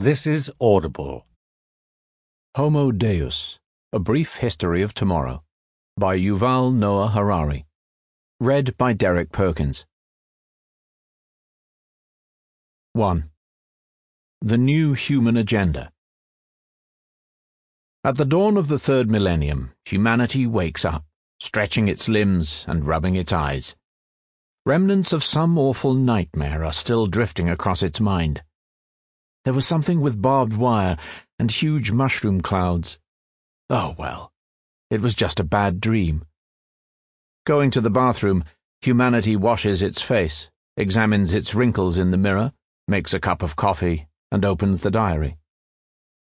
[0.00, 1.26] This is Audible.
[2.56, 3.58] Homo Deus
[3.92, 5.44] A Brief History of Tomorrow
[5.98, 7.66] by Yuval Noah Harari.
[8.40, 9.84] Read by Derek Perkins.
[12.94, 13.28] 1.
[14.40, 15.92] The New Human Agenda.
[18.02, 21.04] At the dawn of the third millennium, humanity wakes up,
[21.40, 23.76] stretching its limbs and rubbing its eyes.
[24.64, 28.40] Remnants of some awful nightmare are still drifting across its mind.
[29.44, 30.98] There was something with barbed wire
[31.38, 32.98] and huge mushroom clouds.
[33.70, 34.32] Oh well,
[34.90, 36.26] it was just a bad dream.
[37.46, 38.44] Going to the bathroom,
[38.82, 42.52] humanity washes its face, examines its wrinkles in the mirror,
[42.86, 45.38] makes a cup of coffee, and opens the diary.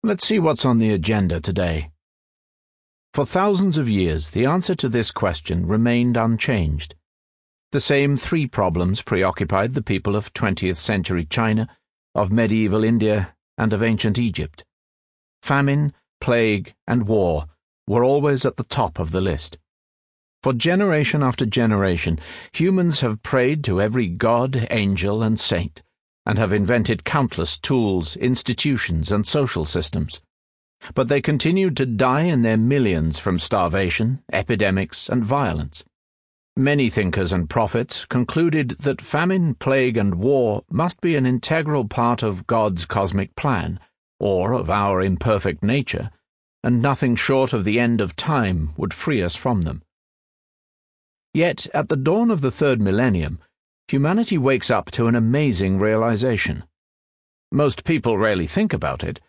[0.02, 1.91] Let's see what's on the agenda today.
[3.15, 6.95] For thousands of years, the answer to this question remained unchanged.
[7.73, 11.66] The same three problems preoccupied the people of 20th century China
[12.16, 14.65] of medieval India, and of ancient Egypt.
[15.43, 17.45] Famine, plague, and war
[17.87, 19.59] were always at the top of the list.
[20.43, 22.18] For generation after generation,
[22.52, 25.82] humans have prayed to every god, angel, and saint,
[26.24, 30.23] and have invented countless tools, institutions, and social systems.
[30.95, 35.85] But they continued to die in their millions from starvation, epidemics, and violence.
[36.59, 42.23] Many thinkers and prophets concluded that famine, plague, and war must be an integral part
[42.23, 43.79] of God's cosmic plan,
[44.18, 46.10] or of our imperfect nature,
[46.65, 49.82] and nothing short of the end of time would free us from them.
[51.34, 53.38] Yet, at the dawn of the third millennium,
[53.88, 56.65] humanity wakes up to an amazing realization.
[57.52, 59.21] Most people rarely think about it,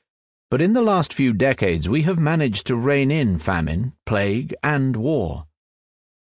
[0.50, 4.96] but in the last few decades we have managed to rein in famine, plague, and
[4.96, 5.46] war.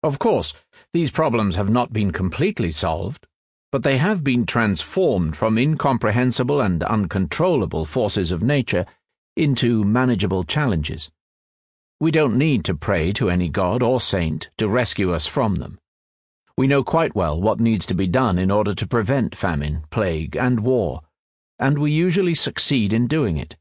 [0.03, 0.53] Of course,
[0.94, 3.25] these problems have not been completely solved,
[3.72, 8.86] but they have been transformed from incomprehensible and uncontrollable forces of nature
[9.36, 11.11] into manageable challenges.
[11.99, 15.80] We don't need to pray to any god or saint to rescue us from them.
[16.55, 20.36] We know quite well what needs to be done in order to prevent famine, plague,
[20.36, 21.02] and war,
[21.58, 23.55] and we usually succeed in doing it.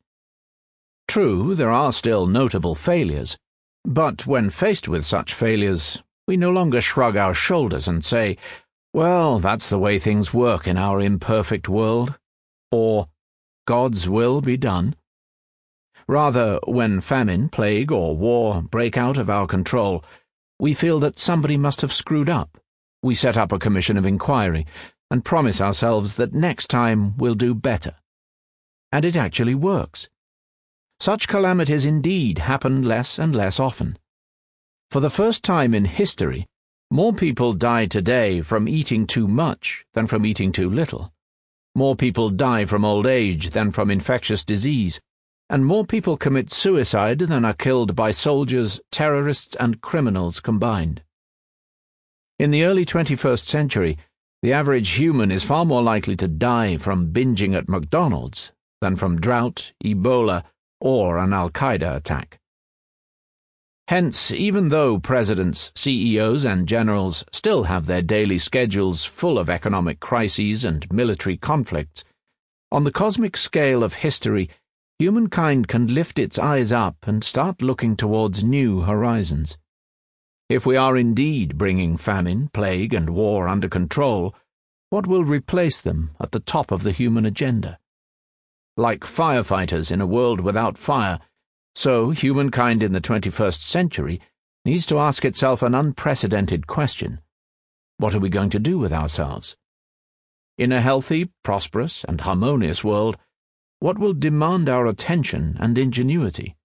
[1.09, 3.39] True, there are still notable failures,
[3.85, 8.39] but when faced with such failures, we no longer shrug our shoulders and say,
[8.95, 12.19] well, that's the way things work in our imperfect world,
[12.71, 13.09] or
[13.67, 14.97] God's will be done.
[16.09, 20.03] Rather, when famine, plague, or war break out of our control,
[20.59, 22.57] we feel that somebody must have screwed up.
[23.03, 24.65] We set up a commission of inquiry
[25.11, 27.97] and promise ourselves that next time we'll do better.
[28.91, 30.09] And it actually works.
[30.99, 33.99] Such calamities indeed happen less and less often.
[34.93, 36.45] For the first time in history,
[36.91, 41.11] more people die today from eating too much than from eating too little.
[41.75, 45.01] More people die from old age than from infectious disease,
[45.49, 51.03] and more people commit suicide than are killed by soldiers, terrorists, and criminals combined.
[52.39, 53.97] In the early 21st century,
[54.43, 58.53] the average human is far more likely to die from binging at McDonald's
[58.83, 60.45] than from drought, Ebola,
[60.83, 62.42] or an Al Qaeda attack.
[63.93, 70.01] Hence, even though presidents, CEOs, and generals still have their daily schedules full of economic
[70.01, 72.03] crises and military conflicts,
[72.71, 74.49] on the cosmic scale of history,
[74.99, 79.59] humankind can lift its eyes up and start looking towards new horizons.
[80.49, 84.35] If we are indeed bringing famine, plague, and war under control,
[84.89, 87.79] what will replace them at the top of the human agenda?
[88.75, 91.21] Like firefighters in a world without fire,
[91.75, 94.21] so, humankind in the 21st century
[94.65, 97.21] needs to ask itself an unprecedented question
[97.97, 99.57] What are we going to do with ourselves?
[100.59, 103.17] In a healthy, prosperous, and harmonious world,
[103.81, 106.57] what will demand our attention and ingenuity?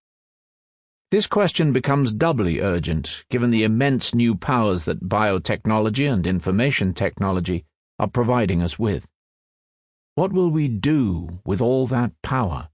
[1.10, 7.66] This question becomes doubly urgent given the immense new powers that biotechnology and information technology
[7.98, 9.08] are providing us with.
[10.16, 12.70] What will we do with all that power?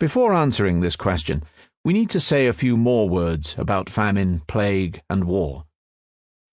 [0.00, 1.44] Before answering this question,
[1.84, 5.66] we need to say a few more words about famine, plague, and war.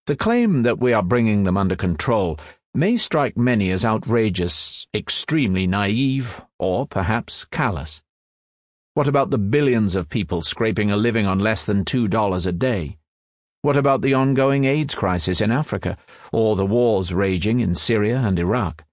[0.06, 2.40] The claim that we are bringing them under control
[2.74, 8.04] may strike many as outrageous, extremely naive, or perhaps callous.
[8.94, 12.98] What about the billions of people scraping a living on less than $2 a day?
[13.64, 15.98] What about the ongoing AIDS crisis in Africa,
[16.32, 18.84] or the wars raging in Syria and Iraq?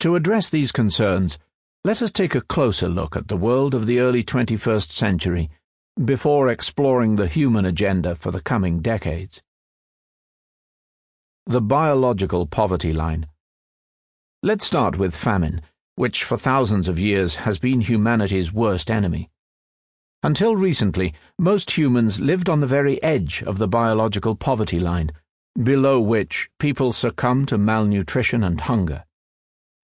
[0.00, 1.38] To address these concerns,
[1.84, 5.48] let us take a closer look at the world of the early 21st century
[6.04, 9.40] before exploring the human agenda for the coming decades.
[11.46, 13.26] The biological poverty line.
[14.42, 15.62] Let's start with famine,
[15.94, 19.30] which for thousands of years has been humanity's worst enemy.
[20.22, 25.12] Until recently, most humans lived on the very edge of the biological poverty line,
[25.62, 29.04] below which people succumb to malnutrition and hunger.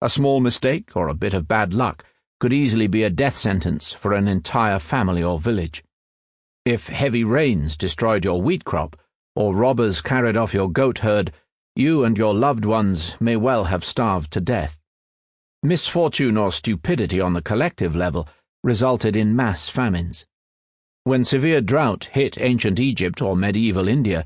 [0.02, 2.04] A small mistake or a bit of bad luck
[2.40, 5.84] could easily be a death sentence for an entire family or village.
[6.64, 8.96] If heavy rains destroyed your wheat crop,
[9.36, 11.32] or robbers carried off your goat herd,
[11.76, 14.80] you and your loved ones may well have starved to death.
[15.62, 18.28] Misfortune or stupidity on the collective level
[18.64, 20.26] resulted in mass famines.
[21.04, 24.24] When severe drought hit ancient Egypt or medieval India,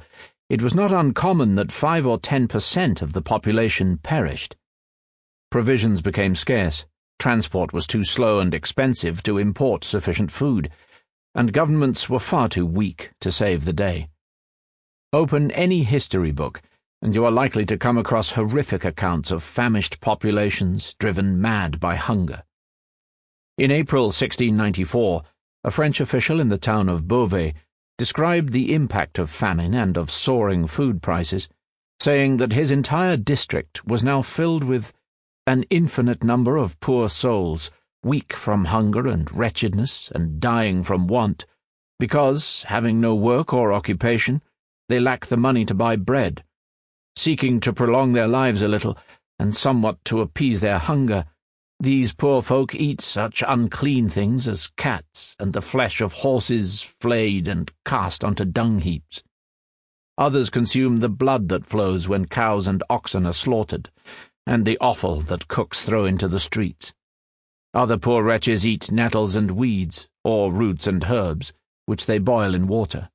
[0.48, 4.56] it was not uncommon that 5 or 10 percent of the population perished.
[5.50, 6.86] Provisions became scarce,
[7.18, 10.70] transport was too slow and expensive to import sufficient food,
[11.34, 14.08] and governments were far too weak to save the day.
[15.12, 16.62] Open any history book,
[17.00, 21.94] and you are likely to come across horrific accounts of famished populations driven mad by
[21.94, 22.42] hunger.
[23.56, 25.22] In April 1694,
[25.64, 27.54] a French official in the town of Beauvais
[27.98, 31.48] described the impact of famine and of soaring food prices,
[32.00, 34.92] saying that his entire district was now filled with
[35.46, 37.70] an infinite number of poor souls,
[38.02, 41.46] weak from hunger and wretchedness and dying from want,
[42.00, 44.42] because, having no work or occupation,
[44.88, 46.42] they lack the money to buy bread.
[47.16, 48.98] Seeking to prolong their lives a little,
[49.38, 51.24] and somewhat to appease their hunger,
[51.78, 57.46] these poor folk eat such unclean things as cats and the flesh of horses flayed
[57.46, 59.22] and cast onto dung heaps.
[60.16, 63.90] Others consume the blood that flows when cows and oxen are slaughtered,
[64.46, 66.94] and the offal that cooks throw into the streets.
[67.74, 71.52] Other poor wretches eat nettles and weeds, or roots and herbs,
[71.86, 73.10] which they boil in water.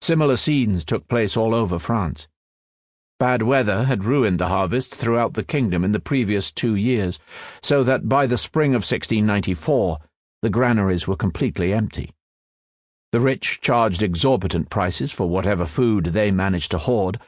[0.00, 2.28] Similar scenes took place all over France.
[3.18, 7.20] Bad weather had ruined the harvests throughout the kingdom in the previous two years,
[7.62, 9.98] so that by the spring of 1694
[10.42, 12.10] the granaries were completely empty.
[13.12, 17.20] The rich charged exorbitant prices for whatever food they managed to hoard,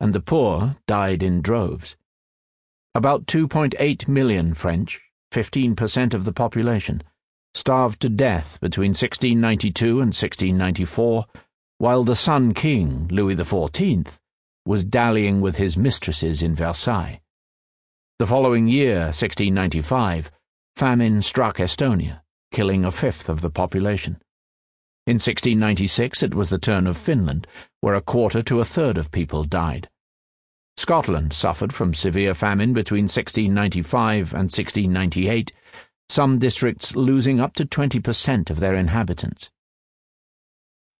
[0.00, 1.96] and the poor died in droves.
[2.94, 5.00] About 2.8 million French,
[5.32, 7.02] 15% of the population,
[7.54, 11.26] starved to death between 1692 and 1694
[11.78, 14.18] while the Sun King, Louis XIV,
[14.66, 17.20] was dallying with his mistresses in Versailles.
[18.18, 20.32] The following year, 1695,
[20.74, 24.20] famine struck Estonia, killing a fifth of the population.
[25.08, 27.46] In 1696, it was the turn of Finland,
[27.80, 29.88] where a quarter to a third of people died.
[30.76, 35.50] Scotland suffered from severe famine between 1695 and 1698,
[36.10, 39.50] some districts losing up to 20% of their inhabitants.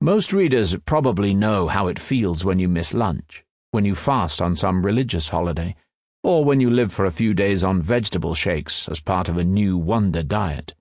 [0.01, 4.57] Most readers probably know how it feels when you miss lunch, when you fast on
[4.57, 5.77] some religious holiday,
[6.23, 9.45] or when you live for a few days on vegetable shakes as part of a
[9.45, 10.75] new wonder diet.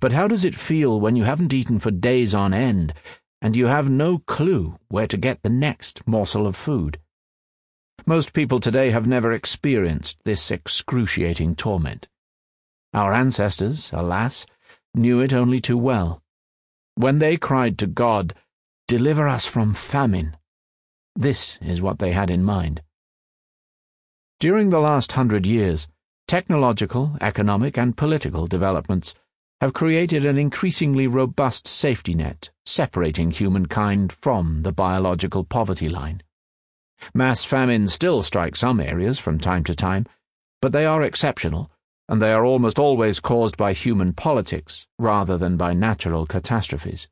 [0.00, 2.94] But how does it feel when you haven't eaten for days on end
[3.40, 6.98] and you have no clue where to get the next morsel of food?
[8.06, 12.08] Most people today have never experienced this excruciating torment.
[12.92, 14.46] Our ancestors, alas,
[14.94, 16.22] knew it only too well.
[16.96, 18.34] When they cried to God,
[18.86, 20.36] Deliver us from famine,
[21.16, 22.82] this is what they had in mind.
[24.38, 25.88] During the last hundred years,
[26.28, 29.14] technological, economic, and political developments
[29.64, 36.22] have created an increasingly robust safety net separating humankind from the biological poverty line.
[37.14, 40.04] Mass famine still strike some areas from time to time,
[40.60, 41.70] but they are exceptional
[42.10, 47.08] and they are almost always caused by human politics rather than by natural catastrophes.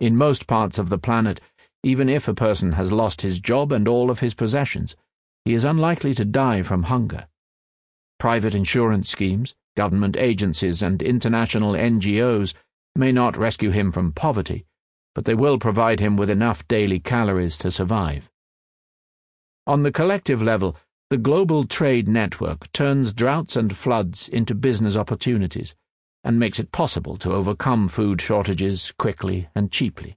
[0.00, 1.38] In most parts of the planet,
[1.82, 4.96] even if a person has lost his job and all of his possessions,
[5.44, 7.28] he is unlikely to die from hunger.
[8.18, 12.52] Private insurance schemes, government agencies, and international NGOs
[12.96, 14.66] may not rescue him from poverty,
[15.14, 18.28] but they will provide him with enough daily calories to survive.
[19.68, 20.76] On the collective level,
[21.10, 25.76] the global trade network turns droughts and floods into business opportunities
[26.24, 30.16] and makes it possible to overcome food shortages quickly and cheaply.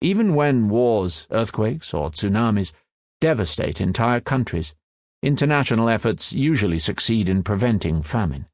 [0.00, 2.72] Even when wars, earthquakes, or tsunamis
[3.20, 4.74] devastate entire countries,
[5.22, 8.46] international efforts usually succeed in preventing famine.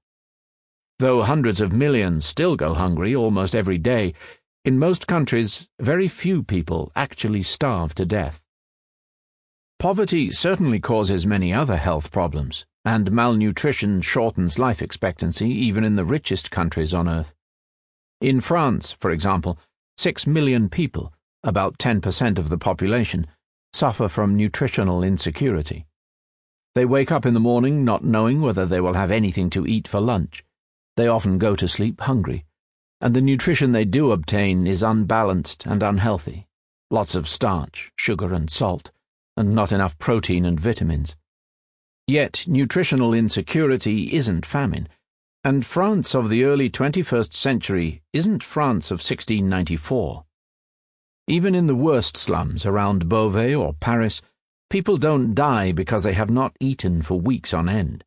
[1.02, 4.14] Though hundreds of millions still go hungry almost every day,
[4.64, 8.44] in most countries very few people actually starve to death.
[9.80, 16.04] Poverty certainly causes many other health problems, and malnutrition shortens life expectancy even in the
[16.04, 17.34] richest countries on earth.
[18.20, 19.58] In France, for example,
[19.98, 23.26] six million people, about 10% of the population,
[23.72, 25.84] suffer from nutritional insecurity.
[26.76, 29.88] They wake up in the morning not knowing whether they will have anything to eat
[29.88, 30.44] for lunch.
[30.96, 32.44] They often go to sleep hungry,
[33.00, 36.46] and the nutrition they do obtain is unbalanced and unhealthy.
[36.90, 38.90] Lots of starch, sugar, and salt,
[39.36, 41.16] and not enough protein and vitamins.
[42.06, 44.88] Yet nutritional insecurity isn't famine,
[45.44, 50.24] and France of the early 21st century isn't France of 1694.
[51.28, 54.20] Even in the worst slums around Beauvais or Paris,
[54.72, 58.04] People don't die because they have not eaten for weeks on end.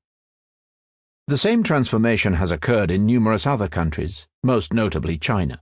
[1.27, 5.59] The same transformation has occurred in numerous other countries, most notably China.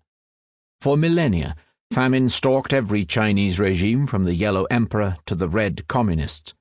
[0.81, 1.55] For millennia,
[1.89, 6.53] famine stalked every Chinese regime from the Yellow Emperor to the Red Communists.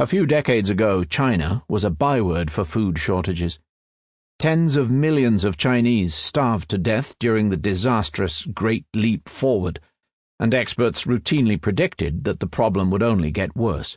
[0.00, 3.60] A few decades ago, China was a byword for food shortages.
[4.40, 9.78] Tens of millions of Chinese starved to death during the disastrous Great Leap Forward
[10.40, 13.96] and experts routinely predicted that the problem would only get worse.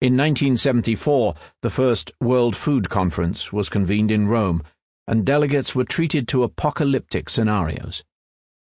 [0.00, 4.62] In 1974, the first World Food Conference was convened in Rome,
[5.08, 8.04] and delegates were treated to apocalyptic scenarios.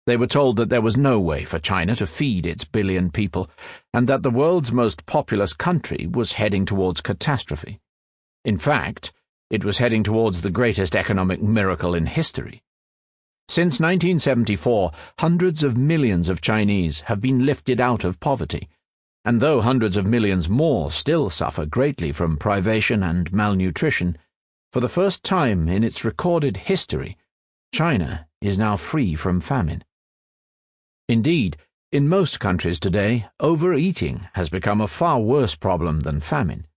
[0.06, 3.50] They were told that there was no way for China to feed its billion people,
[3.92, 7.80] and that the world's most populous country was heading towards catastrophe.
[8.44, 9.12] In fact,
[9.50, 12.62] it was heading towards the greatest economic miracle in history.
[13.48, 18.68] Since 1974, hundreds of millions of Chinese have been lifted out of poverty,
[19.26, 24.16] and though hundreds of millions more still suffer greatly from privation and malnutrition,
[24.72, 27.18] for the first time in its recorded history,
[27.74, 29.82] China is now free from famine.
[31.08, 31.56] Indeed,
[31.90, 36.68] in most countries today, overeating has become a far worse problem than famine.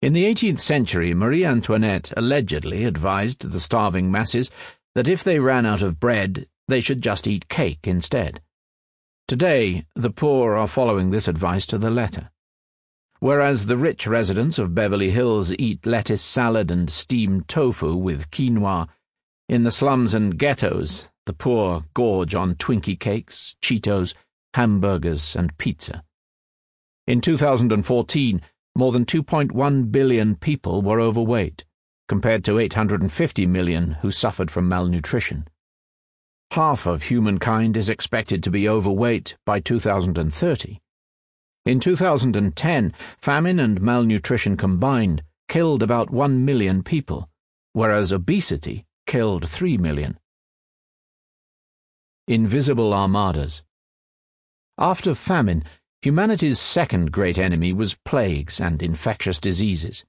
[0.00, 4.48] In the 18th century, Marie Antoinette allegedly advised the starving masses
[4.94, 8.40] that if they ran out of bread, they should just eat cake instead.
[9.26, 12.30] Today, the poor are following this advice to the letter.
[13.20, 18.88] Whereas the rich residents of Beverly Hills eat lettuce salad and steamed tofu with quinoa,
[19.48, 24.14] in the slums and ghettos, the poor gorge on Twinkie cakes, Cheetos,
[24.52, 26.04] hamburgers, and pizza.
[27.06, 28.42] In 2014,
[28.76, 31.64] more than 2.1 billion people were overweight
[32.08, 35.48] compared to 850 million who suffered from malnutrition.
[36.52, 40.78] Half of humankind is expected to be overweight by 2030.
[41.66, 47.28] In 2010, famine and malnutrition combined killed about 1 million people,
[47.72, 50.18] whereas obesity killed 3 million.
[52.28, 53.62] Invisible Armadas
[54.78, 55.64] After famine,
[56.02, 60.04] humanity's second great enemy was plagues and infectious diseases.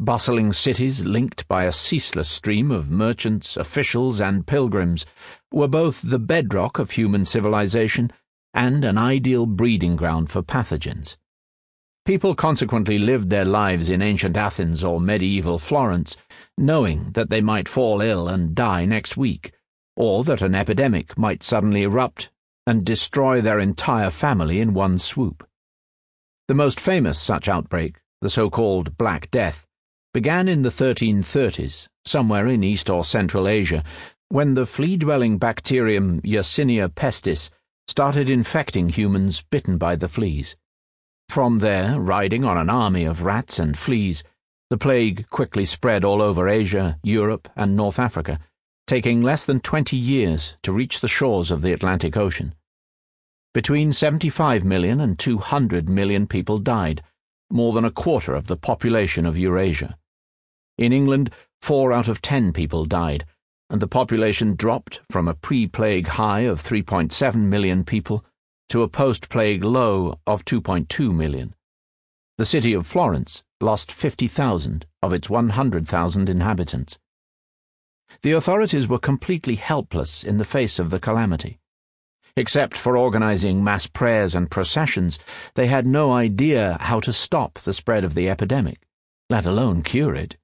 [0.00, 5.04] Bustling cities linked by a ceaseless stream of merchants, officials, and pilgrims
[5.52, 8.12] were both the bedrock of human civilization
[8.54, 11.18] and an ideal breeding ground for pathogens.
[12.06, 16.16] People consequently lived their lives in ancient Athens or medieval Florence,
[16.56, 19.52] knowing that they might fall ill and die next week,
[19.96, 22.30] or that an epidemic might suddenly erupt
[22.68, 25.44] and destroy their entire family in one swoop.
[26.46, 29.67] The most famous such outbreak, the so-called Black Death,
[30.14, 33.84] began in the 1330s, somewhere in East or Central Asia,
[34.28, 37.50] when the flea-dwelling bacterium Yersinia pestis
[37.86, 40.56] started infecting humans bitten by the fleas.
[41.28, 44.24] From there, riding on an army of rats and fleas,
[44.70, 48.38] the plague quickly spread all over Asia, Europe, and North Africa,
[48.86, 52.54] taking less than 20 years to reach the shores of the Atlantic Ocean.
[53.54, 57.02] Between 75 million and 200 million people died,
[57.50, 59.96] more than a quarter of the population of Eurasia.
[60.76, 63.24] In England, four out of ten people died,
[63.70, 68.24] and the population dropped from a pre plague high of 3.7 million people
[68.68, 71.54] to a post plague low of 2.2 million.
[72.36, 76.98] The city of Florence lost 50,000 of its 100,000 inhabitants.
[78.22, 81.58] The authorities were completely helpless in the face of the calamity.
[82.38, 85.18] Except for organizing mass prayers and processions,
[85.56, 88.86] they had no idea how to stop the spread of the epidemic,
[89.28, 90.36] let alone cure it.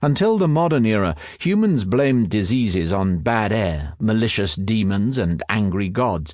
[0.00, 6.32] Until the modern era, humans blamed diseases on bad air, malicious demons, and angry gods,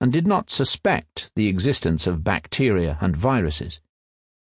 [0.00, 3.82] and did not suspect the existence of bacteria and viruses.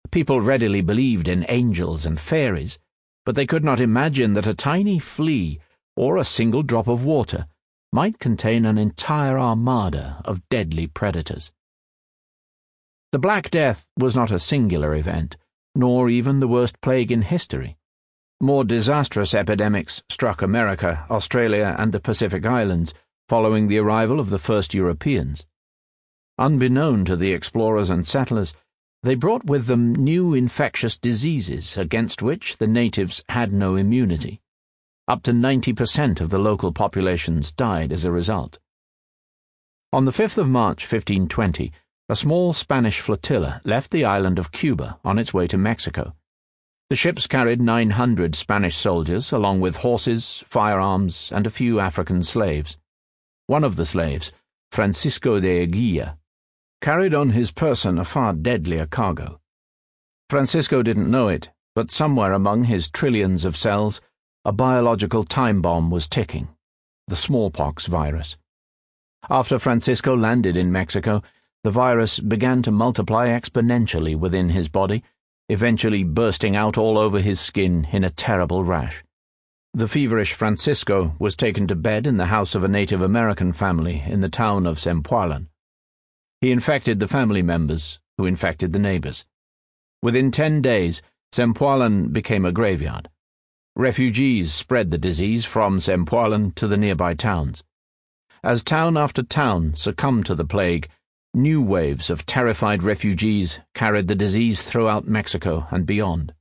[0.09, 2.79] People readily believed in angels and fairies,
[3.23, 5.59] but they could not imagine that a tiny flea
[5.95, 7.45] or a single drop of water
[7.93, 11.51] might contain an entire armada of deadly predators.
[13.11, 15.37] The Black Death was not a singular event,
[15.75, 17.77] nor even the worst plague in history.
[18.41, 22.95] More disastrous epidemics struck America, Australia, and the Pacific Islands
[23.29, 25.45] following the arrival of the first Europeans.
[26.39, 28.55] Unbeknown to the explorers and settlers,
[29.03, 34.41] They brought with them new infectious diseases against which the natives had no immunity.
[35.05, 38.57] Up to 90% of the local populations died as a result.
[39.91, 41.73] On the 5th of March 1520,
[42.07, 46.15] a small Spanish flotilla left the island of Cuba on its way to Mexico.
[46.89, 52.77] The ships carried 900 Spanish soldiers, along with horses, firearms, and a few African slaves.
[53.47, 54.31] One of the slaves,
[54.71, 56.17] Francisco de Eguía,
[56.81, 59.41] carried on his person a far deadlier cargo.
[60.29, 63.99] Francisco didn't know it, but somewhere among his trillions of cells,
[64.45, 66.49] a biological time bomb was ticking
[67.07, 68.37] the smallpox virus.
[69.29, 71.21] After Francisco landed in Mexico,
[71.63, 75.03] the virus began to multiply exponentially within his body
[75.49, 79.03] eventually bursting out all over his skin in a terrible rash.
[79.73, 84.03] The feverish Francisco was taken to bed in the house of a Native American family
[84.05, 85.47] in the town of Zempoalan.
[86.41, 89.25] He infected the family members, who infected the neighbors.
[90.01, 91.01] Within ten days,
[91.33, 93.09] Zempoalan became a graveyard.
[93.75, 97.63] Refugees spread the disease from Zempoalan to the nearby towns.
[98.43, 100.89] As town after town succumbed to the plague,
[101.35, 106.31] New waves of terrified refugees carried the disease throughout Mexico and beyond.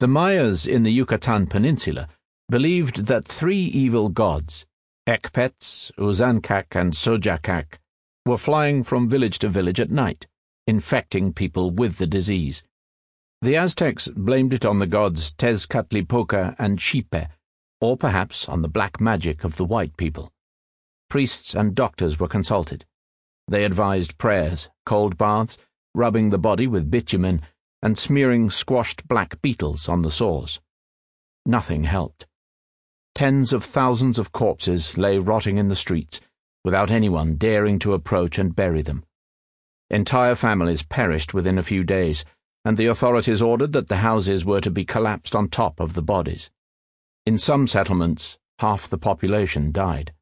[0.00, 2.08] The Mayas in the Yucatan Peninsula
[2.48, 4.66] believed that three evil gods,
[5.06, 7.78] Ekpetz, Uzannkak, and Sojakak,
[8.26, 10.26] were flying from village to village at night,
[10.66, 12.64] infecting people with the disease.
[13.42, 17.30] The Aztecs blamed it on the gods Tezcatlipoca and Xipe,
[17.80, 20.30] or perhaps on the black magic of the white people.
[21.08, 22.84] Priests and doctors were consulted.
[23.48, 25.56] They advised prayers, cold baths,
[25.94, 27.40] rubbing the body with bitumen,
[27.80, 30.60] and smearing squashed black beetles on the sores.
[31.46, 32.26] Nothing helped.
[33.14, 36.20] Tens of thousands of corpses lay rotting in the streets,
[36.62, 39.02] without anyone daring to approach and bury them.
[39.88, 42.22] Entire families perished within a few days,
[42.64, 46.02] and the authorities ordered that the houses were to be collapsed on top of the
[46.02, 46.50] bodies.
[47.26, 50.12] In some settlements, half the population died.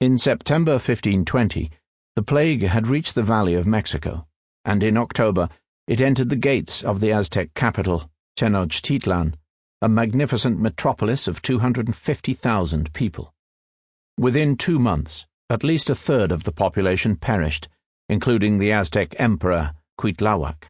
[0.00, 1.70] In September 1520,
[2.14, 4.26] the plague had reached the Valley of Mexico,
[4.64, 5.48] and in October
[5.86, 9.34] it entered the gates of the Aztec capital, Tenochtitlan,
[9.80, 13.34] a magnificent metropolis of 250,000 people.
[14.18, 17.68] Within two months, at least a third of the population perished,
[18.08, 20.68] including the Aztec emperor Cuitlahuac.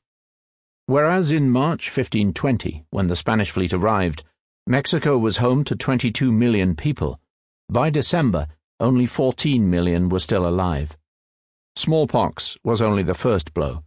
[0.86, 4.24] Whereas in March 1520, when the Spanish fleet arrived,
[4.66, 7.20] Mexico was home to 22 million people,
[7.68, 8.48] by December
[8.80, 10.96] only 14 million were still alive.
[11.76, 13.84] Smallpox was only the first blow.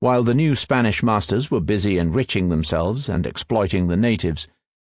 [0.00, 4.48] While the new Spanish masters were busy enriching themselves and exploiting the natives,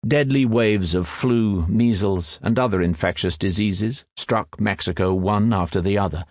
[0.06, 6.24] deadly waves of flu, measles, and other infectious diseases struck Mexico one after the other,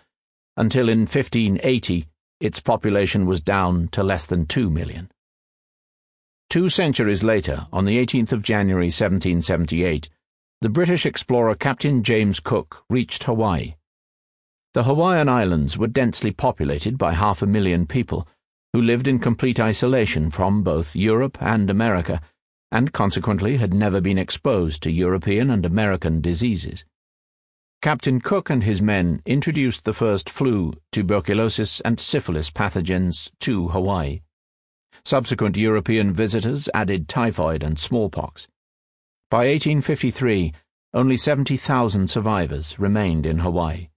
[0.56, 2.06] until in 1580
[2.40, 5.10] its population was down to less than two million.
[6.50, 10.08] Two centuries later, on the 18th of January 1778,
[10.60, 13.74] the British explorer Captain James Cook reached Hawaii.
[14.74, 18.28] The Hawaiian Islands were densely populated by half a million people
[18.72, 22.20] who lived in complete isolation from both Europe and America,
[22.70, 26.84] and consequently had never been exposed to European and American diseases.
[27.82, 34.22] Captain Cook and his men introduced the first flu, tuberculosis, and syphilis pathogens to Hawaii.
[35.04, 38.48] Subsequent European visitors added typhoid and smallpox.
[39.30, 40.52] By 1853,
[40.94, 43.90] only 70,000 survivors remained in Hawaii.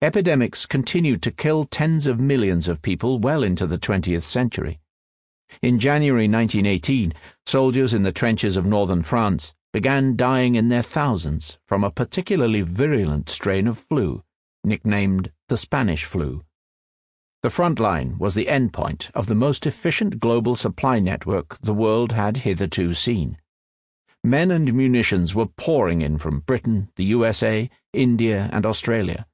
[0.00, 4.78] Epidemics continued to kill tens of millions of people well into the 20th century.
[5.62, 7.12] In January 1918,
[7.44, 12.62] soldiers in the trenches of northern France began dying in their thousands from a particularly
[12.62, 14.22] virulent strain of flu,
[14.64, 16.44] nicknamed the Spanish flu.
[17.42, 22.12] The front line was the endpoint of the most efficient global supply network the world
[22.12, 23.38] had hitherto seen.
[24.24, 29.26] Men and munitions were pouring in from Britain, the USA, India, and Australia.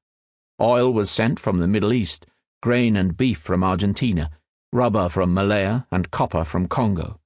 [0.61, 2.27] Oil was sent from the Middle East,
[2.61, 4.31] grain and beef from Argentina,
[4.73, 7.19] rubber from Malaya, and copper from Congo.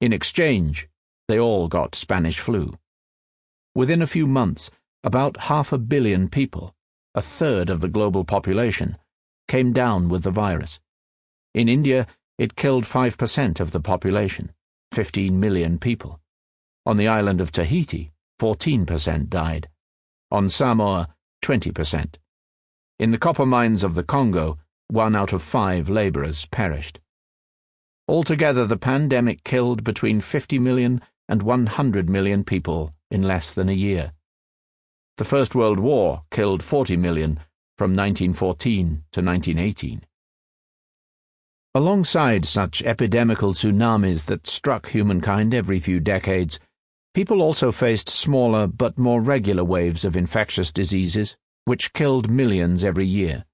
[0.00, 0.88] In exchange,
[1.30, 2.74] they all got Spanish flu.
[3.76, 4.68] Within a few months,
[5.04, 6.74] about half a billion people,
[7.14, 8.96] a third of the global population,
[9.46, 10.80] came down with the virus.
[11.54, 14.50] In India, it killed 5% of the population,
[14.90, 16.18] 15 million people.
[16.84, 19.68] On the island of Tahiti, 14% died.
[20.32, 21.14] On Samoa,
[21.44, 22.16] 20%.
[22.98, 26.98] In the copper mines of the Congo, one out of five labourers perished.
[28.08, 33.72] Altogether, the pandemic killed between 50 million and 100 million people in less than a
[33.72, 34.12] year.
[35.16, 37.38] The First World War killed 40 million
[37.78, 40.02] from 1914 to 1918.
[41.72, 46.58] Alongside such epidemical tsunamis that struck humankind every few decades,
[47.14, 53.06] people also faced smaller but more regular waves of infectious diseases, which killed millions every
[53.06, 53.44] year.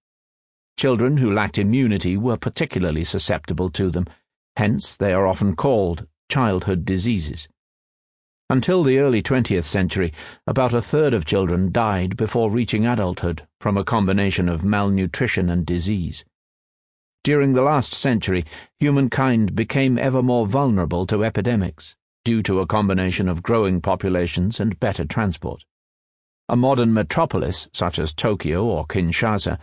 [0.78, 4.06] Children who lacked immunity were particularly susceptible to them,
[4.56, 7.48] hence, they are often called childhood diseases.
[8.48, 10.12] Until the early 20th century,
[10.46, 15.66] about a third of children died before reaching adulthood from a combination of malnutrition and
[15.66, 16.24] disease.
[17.24, 18.44] During the last century,
[18.78, 24.78] humankind became ever more vulnerable to epidemics, due to a combination of growing populations and
[24.78, 25.64] better transport.
[26.48, 29.58] A modern metropolis, such as Tokyo or Kinshasa,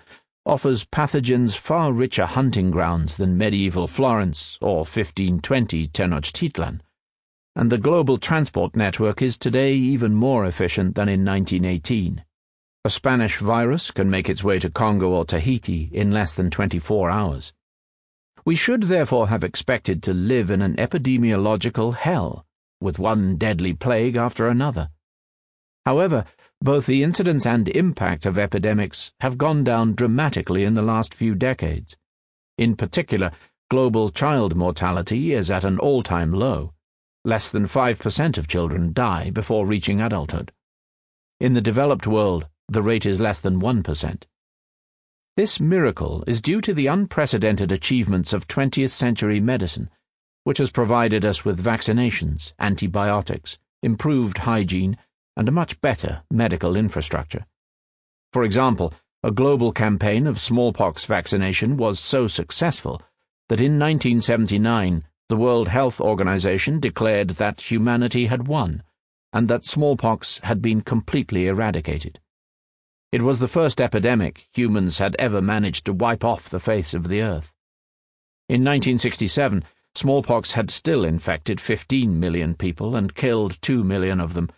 [0.46, 6.82] offers pathogens far richer hunting grounds than medieval Florence or 1520 Tenochtitlan,
[7.56, 12.24] and the global transport network is today even more efficient than in 1918.
[12.86, 17.10] A Spanish virus can make its way to Congo or Tahiti in less than 24
[17.10, 17.54] hours.
[18.44, 22.46] We should therefore have expected to live in an epidemiological hell,
[22.82, 24.89] with one deadly plague after another.
[25.86, 26.26] However,
[26.60, 31.36] both the incidence and impact of epidemics have gone down dramatically in the last few
[31.36, 31.96] decades.
[32.58, 33.32] In particular,
[33.70, 36.74] global child mortality is at an all time low.
[37.26, 40.52] Less than 5% of children die before reaching adulthood.
[41.40, 44.24] In the developed world, the rate is less than 1%.
[45.38, 49.90] This miracle is due to the unprecedented achievements of 20th century medicine,
[50.44, 54.98] which has provided us with vaccinations, antibiotics, improved hygiene,
[55.38, 57.46] and a much better medical infrastructure.
[58.34, 63.02] For example, a global campaign of smallpox vaccination was so successful
[63.48, 68.84] that in 1979 the World Health Organization declared that humanity had won
[69.34, 72.20] and that smallpox had been completely eradicated.
[73.12, 77.08] It was the first epidemic humans had ever managed to wipe off the face of
[77.08, 77.52] the earth.
[78.48, 79.64] In 1967,
[79.96, 84.50] smallpox had still infected 15 million people and killed 2 million of them,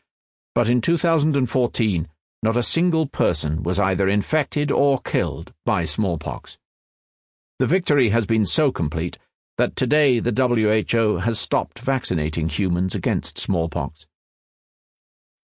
[0.53, 2.07] but in 2014,
[2.43, 6.57] not a single person was either infected or killed by smallpox.
[7.59, 9.17] The victory has been so complete
[9.57, 14.05] that today the WHO has stopped vaccinating humans against smallpox.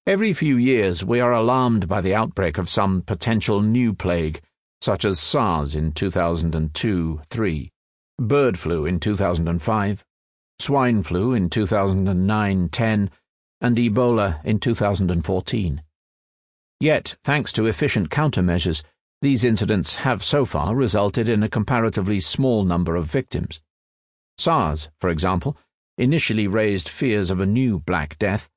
[0.07, 4.41] Every few years, we are alarmed by the outbreak of some potential new plague,
[4.81, 7.71] such as SARS in 2002 3,
[8.19, 10.03] bird flu in 2005,
[10.59, 13.11] swine flu in 2009 10,
[13.61, 15.83] and Ebola in 2014.
[16.79, 18.83] Yet, thanks to efficient countermeasures,
[19.21, 23.61] these incidents have so far resulted in a comparatively small number of victims.
[24.37, 25.57] SARS, for example,
[25.97, 28.49] initially raised fears of a new Black Death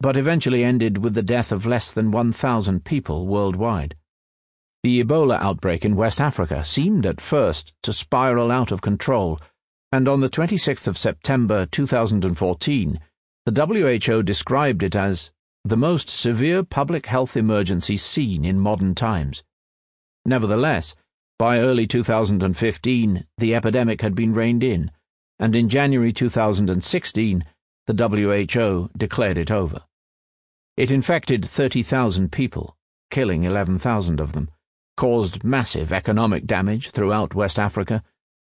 [0.00, 3.94] but eventually ended with the death of less than 1,000 people worldwide.
[4.82, 9.38] The Ebola outbreak in West Africa seemed at first to spiral out of control,
[9.92, 12.98] and on the 26th of September 2014,
[13.44, 15.30] the WHO described it as
[15.64, 19.44] the most severe public health emergency seen in modern times.
[20.24, 20.94] Nevertheless,
[21.38, 24.90] by early 2015, the epidemic had been reined in,
[25.40, 27.44] and in January 2016,
[27.86, 29.82] the WHO declared it over.
[30.76, 32.76] It infected 30,000 people,
[33.10, 34.50] killing 11,000 of them,
[34.98, 38.02] caused massive economic damage throughout West Africa,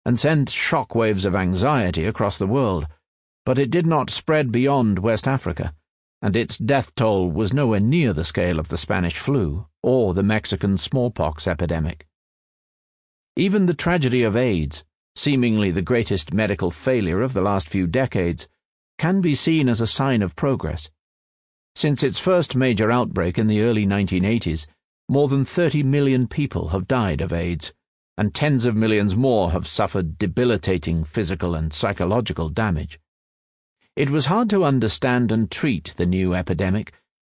[0.05, 2.85] and sent shock waves of anxiety across the world.
[3.43, 5.73] But it did not spread beyond West Africa,
[6.21, 10.23] and its death toll was nowhere near the scale of the Spanish flu or the
[10.23, 12.07] Mexican smallpox epidemic.
[13.35, 14.83] Even the tragedy of AIDS,
[15.23, 18.45] seemingly the greatest medical failure of the last few decades,
[18.97, 20.91] can be seen as a sign of progress.
[21.75, 24.67] Since its first major outbreak in the early 1980s,
[25.07, 27.73] more than 30 million people have died of AIDS,
[28.17, 32.99] and tens of millions more have suffered debilitating physical and psychological damage.
[33.95, 36.91] It was hard to understand and treat the new epidemic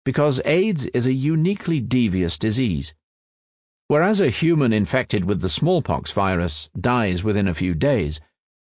[0.03, 2.95] because AIDS is a uniquely devious disease.
[3.87, 8.19] Whereas a human infected with the smallpox virus dies within a few days,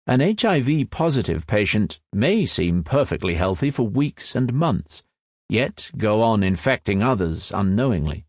[0.07, 5.03] an HIV positive patient may seem perfectly healthy for weeks and months
[5.49, 8.27] yet go on infecting others unknowingly.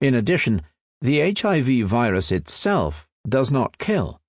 [0.00, 0.62] In addition,
[1.00, 4.20] the HIV virus itself does not kill.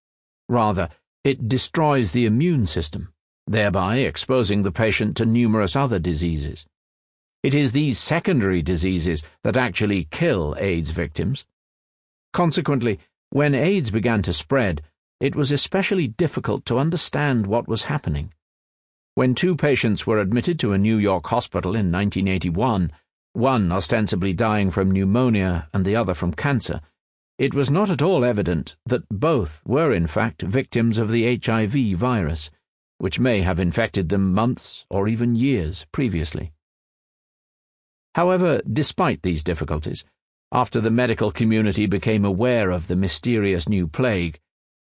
[0.47, 0.89] Rather,
[1.23, 3.13] it destroys the immune system,
[3.47, 6.65] thereby exposing the patient to numerous other diseases.
[7.43, 11.45] It is these secondary diseases that actually kill AIDS victims.
[12.35, 14.81] Consequently, when AIDS began to spread,
[15.21, 18.33] it was especially difficult to understand what was happening.
[19.13, 22.91] When two patients were admitted to a New York hospital in 1981,
[23.31, 26.81] one ostensibly dying from pneumonia and the other from cancer,
[27.37, 31.97] it was not at all evident that both were in fact victims of the HIV
[31.97, 32.51] virus,
[32.97, 36.51] which may have infected them months or even years previously.
[38.13, 40.03] However, despite these difficulties,
[40.55, 44.39] after the medical community became aware of the mysterious new plague,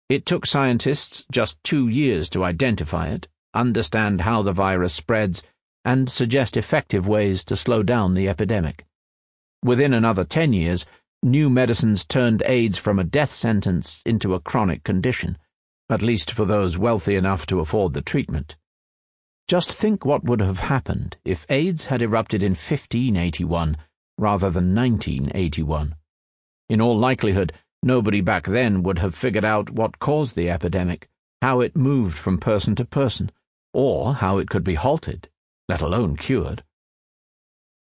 [0.09, 5.43] it took scientists just two years to identify it, understand how the virus spreads,
[5.85, 8.85] and suggest effective ways to slow down the epidemic.
[9.63, 10.85] Within another ten years,
[11.23, 15.37] new medicines turned AIDS from a death sentence into a chronic condition,
[15.89, 18.57] at least for those wealthy enough to afford the treatment.
[19.47, 23.77] Just think what would have happened if AIDS had erupted in 1581
[24.21, 25.95] rather than 1981.
[26.69, 31.09] In all likelihood, nobody back then would have figured out what caused the epidemic,
[31.41, 33.31] how it moved from person to person,
[33.73, 35.27] or how it could be halted,
[35.67, 36.63] let alone cured.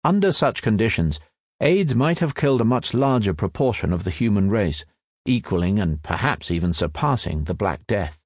[0.04, 1.22] Under such conditions,
[1.62, 4.84] AIDS might have killed a much larger proportion of the human race,
[5.26, 8.22] equaling and perhaps even surpassing the Black Death.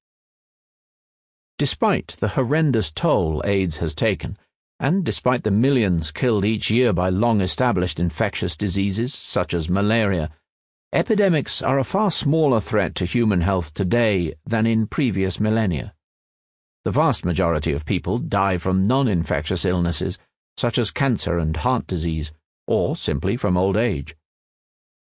[1.60, 4.38] Despite the horrendous toll AIDS has taken,
[4.80, 10.30] and despite the millions killed each year by long established infectious diseases such as malaria,
[10.94, 15.94] epidemics are a far smaller threat to human health today than in previous millennia.
[16.86, 20.18] The vast majority of people die from non infectious illnesses
[20.56, 22.32] such as cancer and heart disease
[22.68, 24.16] or simply from old age.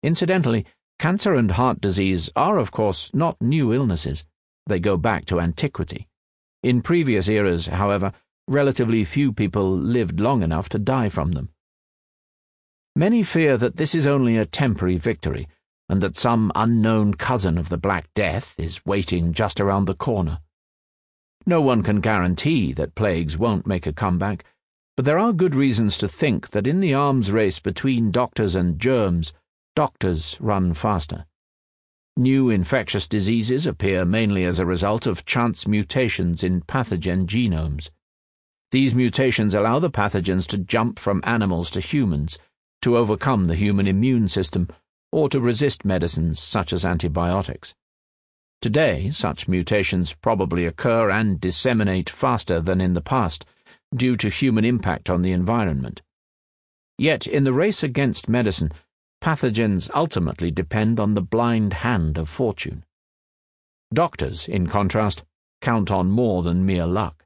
[0.03, 0.65] Incidentally,
[0.99, 4.25] cancer and heart disease are, of course, not new illnesses.
[4.65, 6.07] They go back to antiquity.
[6.63, 8.13] In previous eras, however,
[8.47, 11.49] relatively few people lived long enough to die from them.
[12.95, 15.47] Many fear that this is only a temporary victory,
[15.89, 20.39] and that some unknown cousin of the Black Death is waiting just around the corner.
[21.45, 24.43] No one can guarantee that plagues won't make a comeback
[24.97, 28.79] but there are good reasons to think that in the arms race between doctors and
[28.79, 29.31] germs,
[29.75, 31.27] doctors run faster.
[32.17, 37.91] New infectious diseases appear mainly as a result of chance mutations in pathogen genomes.
[38.71, 42.37] These mutations allow the pathogens to jump from animals to humans,
[42.81, 44.67] to overcome the human immune system,
[45.11, 47.73] or to resist medicines such as antibiotics.
[48.61, 53.45] Today, such mutations probably occur and disseminate faster than in the past
[53.95, 56.01] due to human impact on the environment.
[56.97, 58.71] Yet, in the race against medicine,
[59.21, 62.83] pathogens ultimately depend on the blind hand of fortune.
[63.93, 65.23] Doctors, in contrast,
[65.61, 67.23] count on more than mere luck.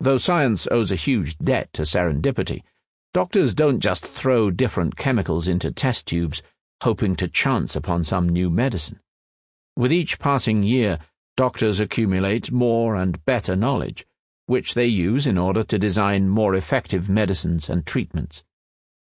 [0.00, 2.62] Though science owes a huge debt to serendipity,
[3.12, 6.42] doctors don't just throw different chemicals into test tubes,
[6.82, 9.00] hoping to chance upon some new medicine.
[9.76, 10.98] With each passing year,
[11.36, 14.06] doctors accumulate more and better knowledge
[14.46, 18.42] which they use in order to design more effective medicines and treatments.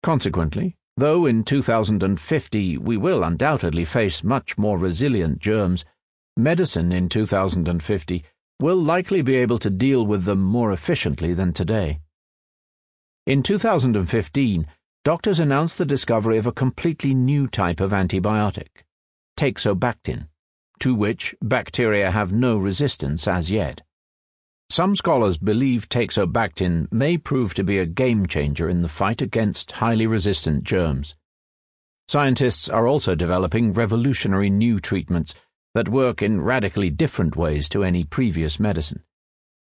[0.02, 5.84] Consequently, though in 2050 we will undoubtedly face much more resilient germs,
[6.37, 8.24] medicine in 2050
[8.64, 12.00] will likely be able to deal with them more efficiently than today.
[13.27, 14.66] In 2015,
[15.05, 18.87] doctors announced the discovery of a completely new type of antibiotic,
[19.37, 20.29] teixobactin,
[20.79, 23.83] to which bacteria have no resistance as yet.
[24.70, 29.72] Some scholars believe teixobactin may prove to be a game changer in the fight against
[29.72, 31.16] highly resistant germs.
[32.09, 35.35] Scientists are also developing revolutionary new treatments
[35.74, 39.02] that work in radically different ways to any previous medicine.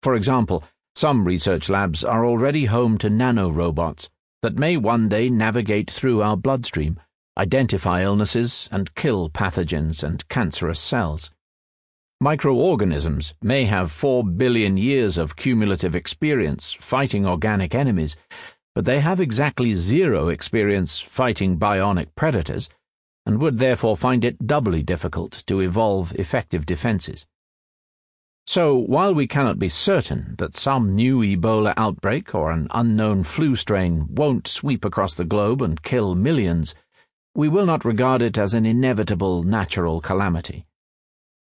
[0.01, 0.63] For example,
[0.95, 4.09] some research labs are already home to nanorobots
[4.41, 6.99] that may one day navigate through our bloodstream,
[7.37, 11.31] identify illnesses, and kill pathogens and cancerous cells.
[12.19, 18.17] Microorganisms may have four billion years of cumulative experience fighting organic enemies,
[18.75, 22.69] but they have exactly zero experience fighting bionic predators,
[23.25, 27.25] and would therefore find it doubly difficult to evolve effective defenses.
[28.45, 33.55] So, while we cannot be certain that some new Ebola outbreak or an unknown flu
[33.55, 36.75] strain won't sweep across the globe and kill millions,
[37.33, 40.65] we will not regard it as an inevitable natural calamity.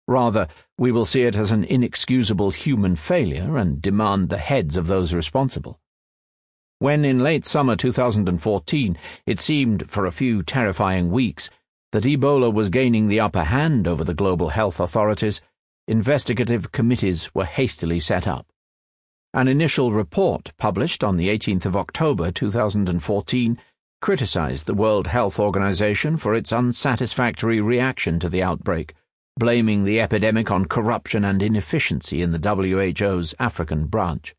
[0.07, 4.87] Rather, we will see it as an inexcusable human failure and demand the heads of
[4.87, 5.81] those responsible.
[6.79, 11.49] When in late summer 2014 it seemed for a few terrifying weeks
[11.93, 15.41] that Ebola was gaining the upper hand over the global health authorities,
[15.87, 18.47] investigative committees were hastily set up.
[19.33, 23.59] An initial report published on the 18th of October 2014
[24.01, 28.95] criticized the World Health Organization for its unsatisfactory reaction to the outbreak
[29.39, 34.35] blaming the epidemic on corruption and inefficiency in the WHO's African branch.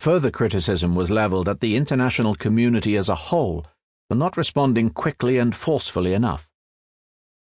[0.00, 3.66] Further criticism was levelled at the international community as a whole
[4.08, 6.47] for not responding quickly and forcefully enough.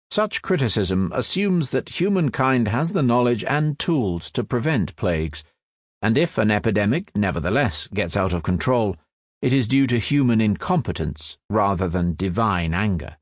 [0.10, 5.44] Such criticism assumes that humankind has the knowledge and tools to prevent plagues,
[6.02, 8.96] and if an epidemic nevertheless gets out of control,
[9.42, 13.18] it is due to human incompetence rather than divine anger.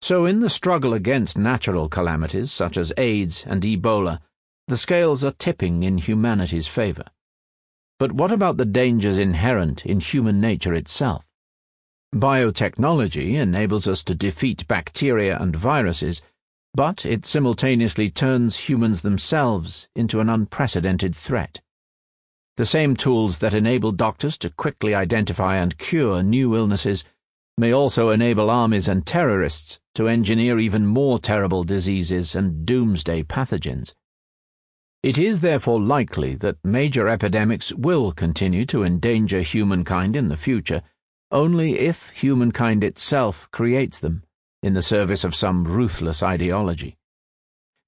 [0.00, 4.20] So, in the struggle against natural calamities such as AIDS and Ebola,
[4.68, 7.04] the scales are tipping in humanity's favor.
[7.98, 11.25] But what about the dangers inherent in human nature itself?
[12.14, 16.22] Biotechnology enables us to defeat bacteria and viruses,
[16.72, 21.60] but it simultaneously turns humans themselves into an unprecedented threat.
[22.56, 27.04] The same tools that enable doctors to quickly identify and cure new illnesses
[27.58, 33.94] may also enable armies and terrorists to engineer even more terrible diseases and doomsday pathogens.
[35.02, 40.82] It is therefore likely that major epidemics will continue to endanger humankind in the future
[41.30, 44.22] only if humankind itself creates them
[44.62, 46.96] in the service of some ruthless ideology.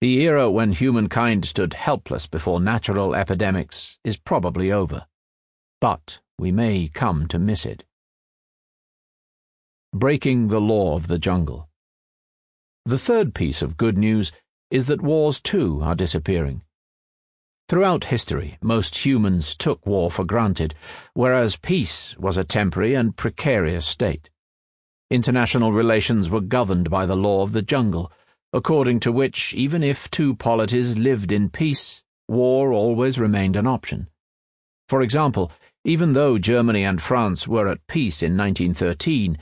[0.00, 5.06] The era when humankind stood helpless before natural epidemics is probably over,
[5.80, 7.84] but we may come to miss it.
[9.92, 11.68] Breaking the Law of the Jungle.
[12.84, 14.30] The third piece of good news
[14.70, 16.62] is that wars too are disappearing.
[17.68, 20.74] Throughout history, most humans took war for granted,
[21.12, 24.30] whereas peace was a temporary and precarious state.
[25.10, 28.10] International relations were governed by the law of the jungle,
[28.52, 34.08] according to which, even if two polities lived in peace, war always remained an option.
[34.88, 35.52] For example,
[35.84, 39.36] even though Germany and France were at peace in 1913,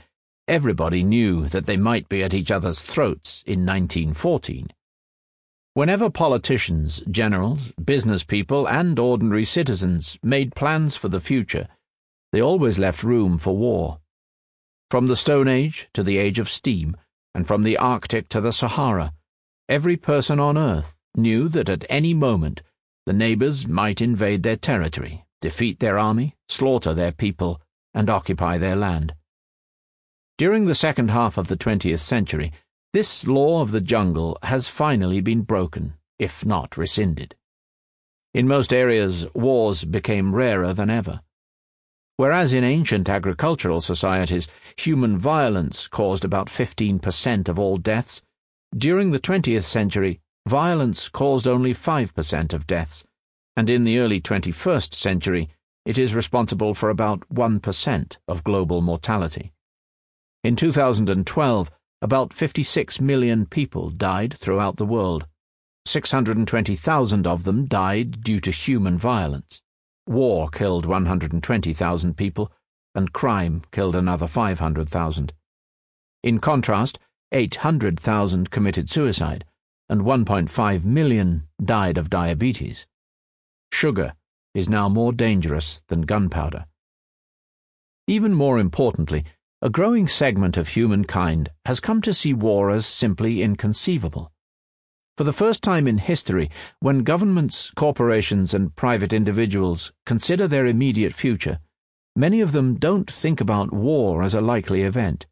[0.49, 4.69] Everybody knew that they might be at each other's throats in 1914.
[5.77, 11.67] Whenever politicians, generals, business people, and ordinary citizens made plans for the future,
[12.31, 13.99] they always left room for war.
[14.89, 16.97] From the Stone Age to the Age of Steam,
[17.35, 19.13] and from the Arctic to the Sahara,
[19.69, 22.63] every person on Earth knew that at any moment
[23.05, 27.61] the neighbors might invade their territory, defeat their army, slaughter their people,
[27.93, 29.13] and occupy their land.
[30.39, 32.51] During the second half of the 20th century,
[32.97, 37.35] this law of the jungle has finally been broken, if not rescinded.
[38.33, 41.21] In most areas, wars became rarer than ever.
[42.15, 48.23] Whereas in ancient agricultural societies, human violence caused about 15% of all deaths,
[48.75, 53.05] during the 20th century, violence caused only 5% of deaths,
[53.55, 55.49] and in the early 21st century,
[55.85, 59.53] it is responsible for about 1% of global mortality.
[60.43, 65.25] In 2012, about 56 million people died throughout the world.
[65.85, 69.61] 620,000 of them died due to human violence.
[70.05, 72.51] War killed 120,000 people,
[72.93, 75.33] and crime killed another 500,000.
[76.23, 76.99] In contrast,
[77.31, 79.45] 800,000 committed suicide,
[79.89, 82.87] and 1.5 million died of diabetes.
[83.71, 84.13] Sugar
[84.53, 86.65] is now more dangerous than gunpowder.
[88.07, 89.25] Even more importantly,
[89.59, 94.31] a growing segment of humankind has come to see war as simply inconceivable.
[95.17, 101.13] For the first time in history, when governments, corporations, and private individuals consider their immediate
[101.15, 101.57] future,
[102.15, 105.25] many of them don't think about war as a likely event.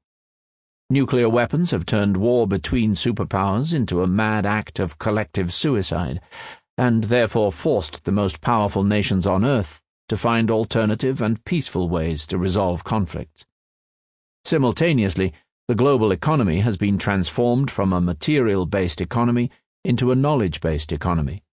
[0.90, 6.20] Nuclear weapons have turned war between superpowers into a mad act of collective suicide,
[6.80, 12.26] and therefore forced the most powerful nations on Earth to find alternative and peaceful ways
[12.26, 13.45] to resolve conflicts.
[14.46, 15.34] Simultaneously,
[15.68, 19.50] the global economy has been transformed from a material based economy
[19.84, 21.44] into a knowledge based economy.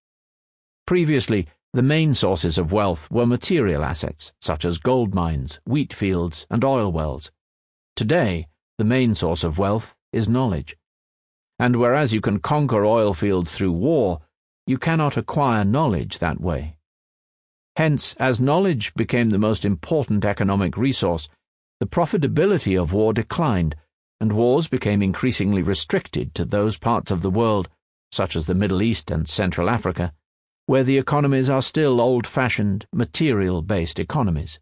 [0.87, 6.47] Previously, the main sources of wealth were material assets, such as gold mines, wheat fields,
[6.51, 7.33] and oil wells.
[7.97, 10.77] Today, the main source of wealth is knowledge.
[11.59, 14.21] And whereas you can conquer oil fields through war,
[14.67, 16.77] you cannot acquire knowledge that way.
[17.77, 21.31] Hence, as knowledge became the most important economic resource,
[21.83, 23.75] the profitability of war declined,
[24.21, 27.69] and wars became increasingly restricted to those parts of the world,
[28.13, 30.13] such as the Middle East and Central Africa,
[30.67, 34.61] where the economies are still old fashioned, material based economies.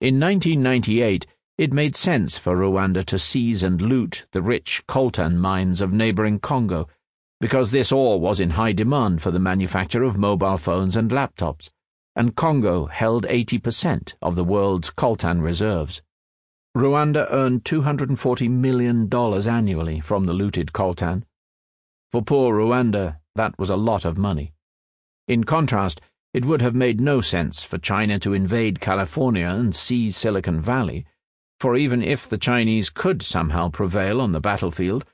[0.00, 1.26] In 1998,
[1.58, 6.38] it made sense for Rwanda to seize and loot the rich coltan mines of neighboring
[6.38, 6.86] Congo,
[7.40, 11.68] because this ore was in high demand for the manufacture of mobile phones and laptops
[12.16, 16.02] and Congo held 80% of the world's coltan reserves.
[16.76, 19.12] Rwanda earned $240 million
[19.48, 21.24] annually from the looted coltan.
[22.10, 24.52] For poor Rwanda, that was a lot of money.
[25.28, 26.00] In contrast,
[26.32, 31.06] it would have made no sense for China to invade California and seize Silicon Valley,
[31.58, 35.04] for even if the Chinese could somehow prevail on the battlefield,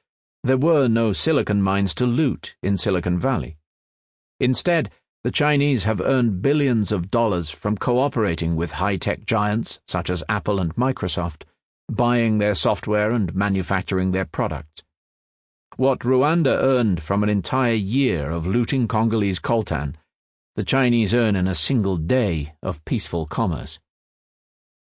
[0.46, 3.56] There were no silicon mines to loot in Silicon Valley.
[4.38, 4.92] Instead,
[5.26, 10.22] the Chinese have earned billions of dollars from cooperating with high tech giants such as
[10.28, 11.42] Apple and Microsoft,
[11.90, 14.84] buying their software and manufacturing their products.
[15.74, 19.96] What Rwanda earned from an entire year of looting Congolese coltan,
[20.54, 23.80] the Chinese earn in a single day of peaceful commerce.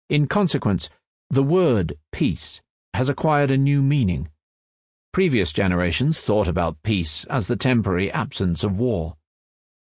[0.08, 0.88] In consequence,
[1.32, 2.62] the word peace
[2.94, 4.30] has acquired a new meaning.
[5.14, 9.16] Previous generations thought about peace as the temporary absence of war.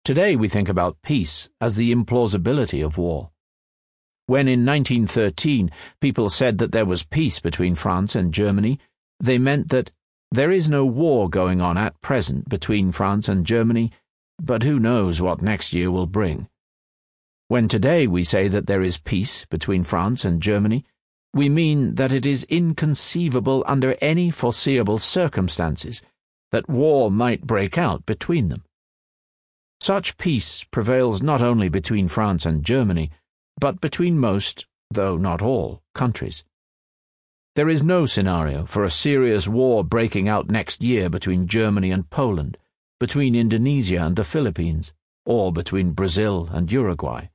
[0.06, 3.32] Today we think about peace as the implausibility of war.
[4.28, 8.80] When in 1913 people said that there was peace between France and Germany,
[9.20, 9.90] they meant that
[10.32, 13.92] there is no war going on at present between France and Germany,
[14.40, 16.50] but who knows what next year will bring.
[17.48, 20.86] When today we say that there is peace between France and Germany,
[21.34, 26.04] we mean that it is inconceivable under any foreseeable circumstances
[26.52, 28.66] that war might break out between them.
[29.86, 33.12] Such peace prevails not only between France and Germany,
[33.60, 36.44] but between most, though not all, countries.
[37.54, 42.10] There is no scenario for a serious war breaking out next year between Germany and
[42.10, 42.58] Poland,
[43.00, 44.92] between Indonesia and the Philippines,
[45.24, 47.28] or between Brazil and Uruguay.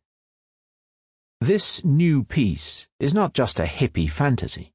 [1.41, 4.73] This new peace is not just a hippie fantasy.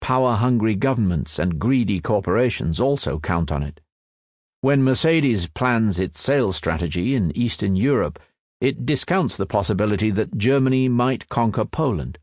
[0.00, 3.82] Power hungry governments and greedy corporations also count on it.
[4.60, 8.18] When Mercedes plans its sales strategy in Eastern Europe,
[8.60, 12.18] it discounts the possibility that Germany might conquer Poland.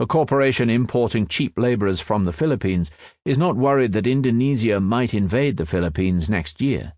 [0.00, 2.90] A corporation importing cheap laborers from the Philippines
[3.24, 6.94] is not worried that Indonesia might invade the Philippines next year.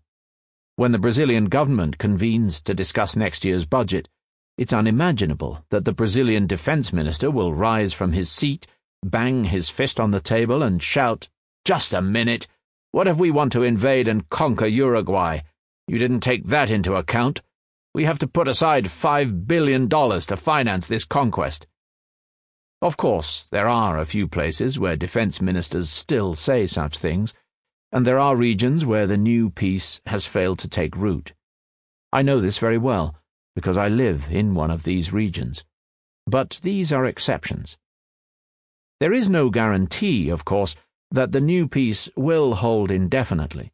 [0.77, 4.09] When the Brazilian government convenes to discuss next year's budget,
[4.57, 8.65] it's unimaginable that the Brazilian defense minister will rise from his seat,
[9.03, 11.27] bang his fist on the table, and shout,
[11.65, 12.47] Just a minute!
[12.95, 15.41] What if we want to invade and conquer Uruguay?
[15.85, 17.41] You didn't take that into account.
[17.93, 21.67] We have to put aside five billion dollars to finance this conquest.
[22.81, 27.33] Of course, there are a few places where defense ministers still say such things,
[27.91, 31.33] and there are regions where the new peace has failed to take root.
[32.13, 33.13] I know this very well,
[33.55, 35.65] because I live in one of these regions.
[36.25, 37.77] But these are exceptions.
[39.01, 40.77] There is no guarantee, of course,
[41.15, 43.71] that the new peace will hold indefinitely.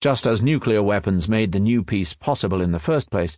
[0.00, 3.36] Just as nuclear weapons made the new peace possible in the first place,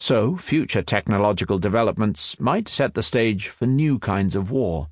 [0.00, 4.88] so future technological developments might set the stage for new kinds of war.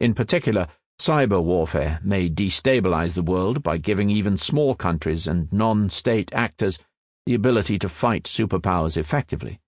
[0.00, 0.66] In particular,
[1.00, 6.80] cyber warfare may destabilize the world by giving even small countries and non state actors
[7.26, 9.60] the ability to fight superpowers effectively.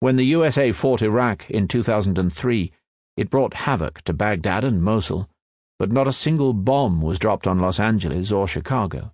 [0.00, 2.72] When the USA fought Iraq in 2003,
[3.16, 5.28] it brought havoc to Baghdad and Mosul
[5.78, 9.12] but not a single bomb was dropped on Los Angeles or Chicago.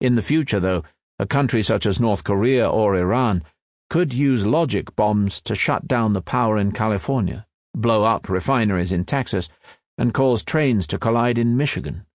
[0.00, 0.84] In the future, though,
[1.18, 3.42] a country such as North Korea or Iran
[3.90, 9.04] could use logic bombs to shut down the power in California, blow up refineries in
[9.04, 9.48] Texas,
[9.98, 12.06] and cause trains to collide in Michigan.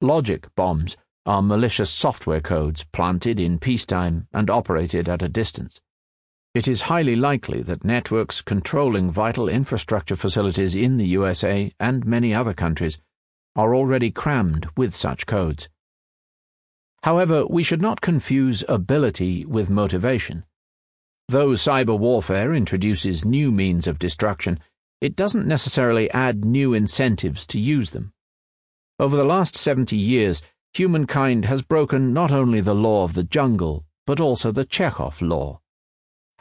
[0.00, 5.80] Logic bombs are malicious software codes planted in peacetime and operated at a distance.
[6.56, 12.32] It is highly likely that networks controlling vital infrastructure facilities in the USA and many
[12.32, 12.98] other countries
[13.54, 15.68] are already crammed with such codes.
[17.02, 20.44] However, we should not confuse ability with motivation.
[21.28, 24.58] Though cyber warfare introduces new means of destruction,
[25.02, 28.14] it doesn't necessarily add new incentives to use them.
[28.98, 30.40] Over the last 70 years,
[30.72, 35.60] humankind has broken not only the law of the jungle, but also the Chekhov law.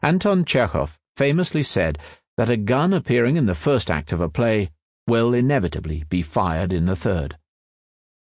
[0.01, 1.97] Anton Chekhov famously said
[2.37, 4.71] that a gun appearing in the first act of a play
[5.07, 7.37] will inevitably be fired in the third.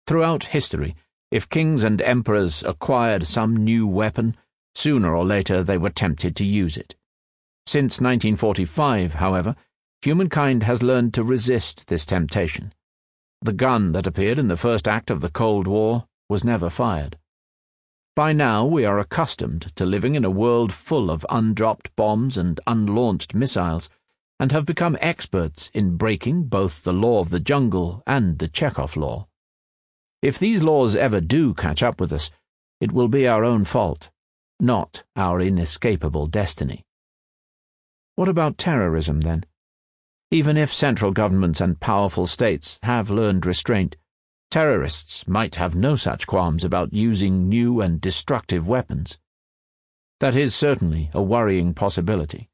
[0.06, 0.96] Throughout history,
[1.30, 4.36] if kings and emperors acquired some new weapon,
[4.74, 6.96] sooner or later they were tempted to use it.
[7.66, 9.54] Since 1945, however,
[10.02, 12.72] humankind has learned to resist this temptation.
[13.42, 17.16] The gun that appeared in the first act of the Cold War was never fired.
[18.16, 22.60] By now, we are accustomed to living in a world full of undropped bombs and
[22.66, 23.88] unlaunched missiles,
[24.40, 28.96] and have become experts in breaking both the law of the jungle and the Chekhov
[28.96, 29.28] law.
[30.22, 32.30] If these laws ever do catch up with us,
[32.80, 34.10] it will be our own fault,
[34.58, 36.84] not our inescapable destiny.
[38.16, 39.44] What about terrorism, then?
[40.30, 43.96] Even if central governments and powerful states have learned restraint,
[44.50, 49.16] Terrorists might have no such qualms about using new and destructive weapons.
[50.18, 52.50] That is certainly a worrying possibility.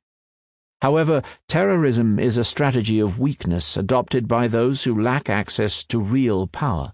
[0.82, 6.46] However, terrorism is a strategy of weakness adopted by those who lack access to real
[6.46, 6.92] power.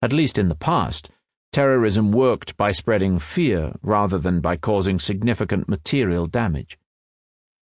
[0.00, 1.10] At least in the past,
[1.52, 6.78] terrorism worked by spreading fear rather than by causing significant material damage.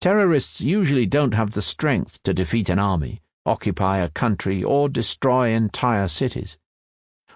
[0.00, 5.48] Terrorists usually don't have the strength to defeat an army, occupy a country, or destroy
[5.48, 6.56] entire cities.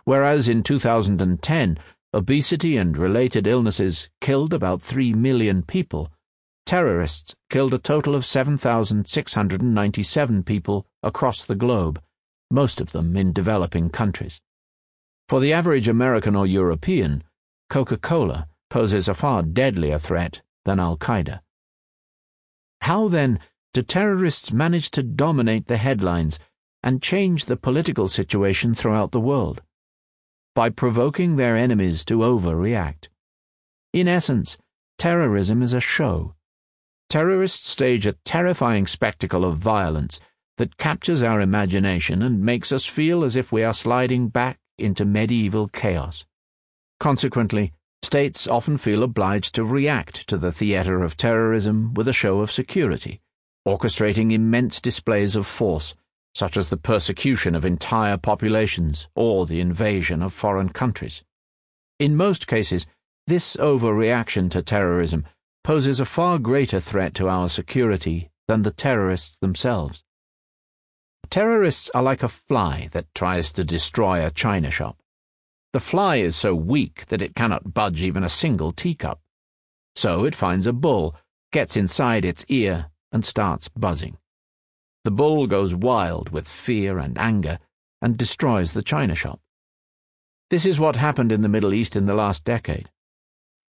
[0.05, 1.78] Whereas in 2010,
[2.12, 6.11] obesity and related illnesses killed about 3 million people,
[6.66, 12.00] terrorists killed a total of 7,697 people across the globe,
[12.50, 14.40] most of them in developing countries.
[15.28, 17.24] For the average American or European,
[17.70, 21.40] Coca Cola poses a far deadlier threat than Al Qaeda.
[22.82, 23.40] How then
[23.74, 26.38] do terrorists manage to dominate the headlines
[26.84, 29.62] and change the political situation throughout the world?
[30.54, 33.08] By provoking their enemies to overreact.
[33.92, 34.58] In essence,
[34.96, 36.36] terrorism is a show.
[37.08, 40.20] Terrorists stage a terrifying spectacle of violence
[40.56, 45.04] that captures our imagination and makes us feel as if we are sliding back into
[45.04, 46.24] medieval chaos.
[47.00, 47.72] Consequently,
[48.04, 52.52] states often feel obliged to react to the theatre of terrorism with a show of
[52.52, 53.20] security,
[53.66, 55.94] orchestrating immense displays of force,
[56.34, 61.24] such as the persecution of entire populations or the invasion of foreign countries.
[61.98, 62.86] In most cases,
[63.26, 65.24] this overreaction to terrorism
[65.62, 70.04] poses a far greater threat to our security than the terrorists themselves.
[71.30, 74.98] Terrorists are like a fly that tries to destroy a china shop.
[75.72, 79.20] The fly is so weak that it cannot budge even a single teacup.
[79.96, 81.16] So it finds a bull,
[81.50, 84.18] gets inside its ear, and starts buzzing.
[85.04, 87.58] The bull goes wild with fear and anger
[88.02, 89.40] and destroys the china shop.
[90.50, 92.90] This is what happened in the Middle East in the last decade.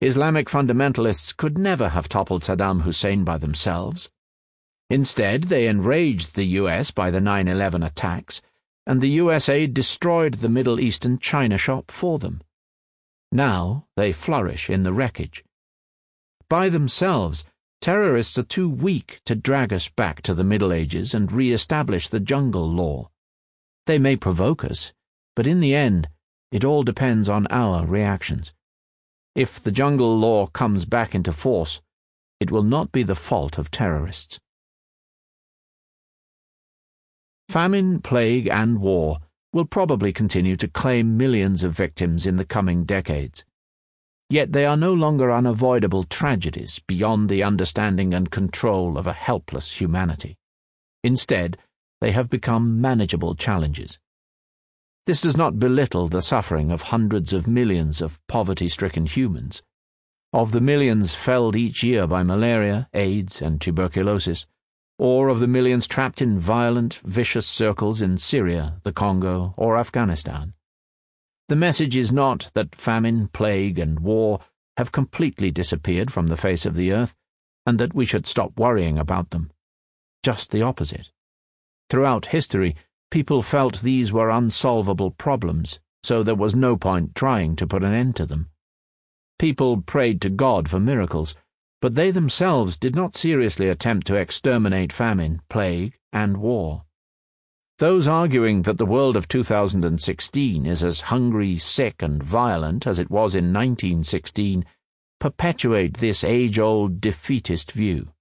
[0.01, 4.11] Islamic fundamentalists could never have toppled Saddam Hussein by themselves.
[4.91, 8.41] Instead, they enraged the US by the 9 11 attacks,
[8.87, 12.43] and the USA destroyed the Middle Eastern china shop for them.
[13.31, 15.45] Now they flourish in the wreckage.
[16.49, 17.45] By themselves,
[17.85, 22.09] terrorists are too weak to drag us back to the Middle Ages and re establish
[22.09, 23.11] the jungle law.
[23.85, 24.95] They may provoke us,
[25.37, 26.09] but in the end,
[26.51, 28.55] it all depends on our reactions.
[29.35, 31.83] If the jungle law comes back into force,
[32.41, 34.39] it will not be the fault of terrorists.
[37.51, 39.19] Famine, plague, and war
[39.53, 43.45] will probably continue to claim millions of victims in the coming decades.
[44.31, 49.81] Yet they are no longer unavoidable tragedies beyond the understanding and control of a helpless
[49.81, 50.37] humanity.
[51.03, 51.59] Instead,
[52.01, 53.99] they have become manageable challenges.
[55.07, 59.63] This does not belittle the suffering of hundreds of millions of poverty stricken humans.
[60.33, 64.47] Of the millions felled each year by malaria, AIDS, and tuberculosis,
[64.99, 70.55] or of the millions trapped in violent, vicious circles in Syria, the Congo, or Afghanistan.
[71.55, 74.41] The message is not that famine, plague, and war
[74.77, 77.15] have completely disappeared from the face of the earth,
[77.65, 79.53] and that we should stop worrying about them.
[80.25, 81.13] Just the opposite.
[81.89, 82.75] Throughout history,
[83.09, 87.95] people felt these were unsolvable problems, so there was no point trying to put an
[87.95, 88.51] end to them.
[89.39, 91.37] People prayed to God for miracles,
[91.81, 96.83] but they themselves did not seriously attempt to exterminate famine, plague, and war.
[97.79, 103.11] Those arguing that the world of 2016 is as hungry, sick, and violent as it
[103.11, 104.65] was in 1916
[105.19, 108.13] perpetuate this age old defeatist view.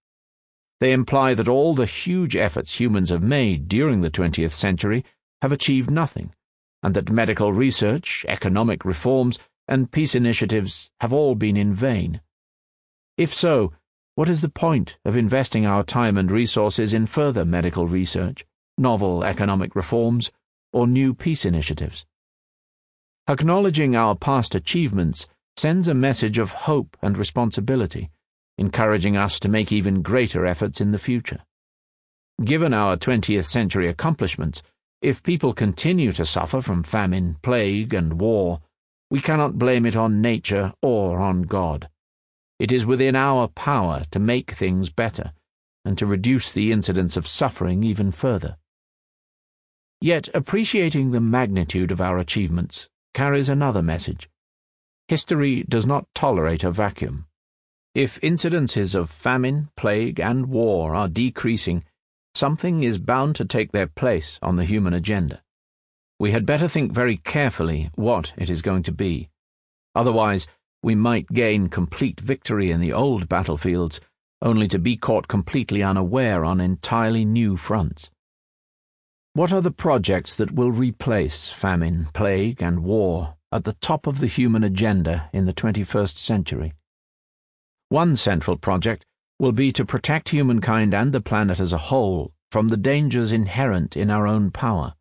[0.79, 5.05] They imply that all the huge efforts humans have made during the 20th century
[5.43, 6.33] have achieved nothing,
[6.81, 9.37] and that medical research, economic reforms,
[9.67, 12.21] and peace initiatives have all been in vain.
[13.17, 13.71] If so,
[14.15, 18.45] what is the point of investing our time and resources in further medical research,
[18.77, 20.31] novel economic reforms,
[20.71, 22.05] or new peace initiatives?
[23.27, 28.09] Acknowledging our past achievements sends a message of hope and responsibility,
[28.57, 31.43] encouraging us to make even greater efforts in the future.
[32.43, 34.61] Given our 20th century accomplishments,
[35.01, 38.61] if people continue to suffer from famine, plague, and war,
[39.11, 41.89] we cannot blame it on nature or on God.
[42.59, 45.33] It is within our power to make things better
[45.85, 48.57] and to reduce the incidence of suffering even further.
[50.03, 54.29] Yet appreciating the magnitude of our achievements carries another message.
[55.07, 57.27] History does not tolerate a vacuum.
[57.95, 61.85] If incidences of famine, plague, and war are decreasing,
[62.35, 65.41] something is bound to take their place on the human agenda.
[66.19, 69.29] We had better think very carefully what it is going to be.
[69.95, 70.49] Otherwise,
[70.81, 74.01] we might gain complete victory in the old battlefields,
[74.41, 78.09] only to be caught completely unaware on entirely new fronts.
[79.35, 84.19] What are the projects that will replace famine, plague, and war at the top of
[84.19, 86.73] the human agenda in the 21st century?
[87.89, 89.03] One central project
[89.39, 93.97] will be to protect humankind and the planet as a whole from the dangers inherent
[93.97, 94.93] in our own power.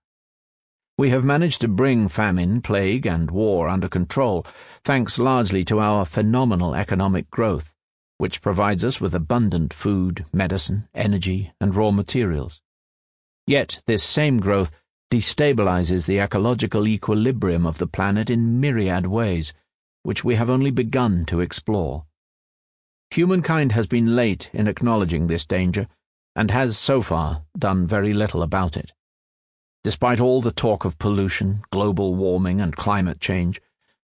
[0.96, 4.46] We have managed to bring famine, plague, and war under control,
[4.82, 7.74] thanks largely to our phenomenal economic growth,
[8.16, 12.62] which provides us with abundant food, medicine, energy, and raw materials.
[13.46, 14.70] Yet this same growth
[15.10, 19.52] destabilizes the ecological equilibrium of the planet in myriad ways,
[20.04, 22.06] which we have only begun to explore.
[23.10, 25.86] Humankind has been late in acknowledging this danger,
[26.34, 28.92] and has so far done very little about it.
[29.84, 33.60] Despite all the talk of pollution, global warming, and climate change,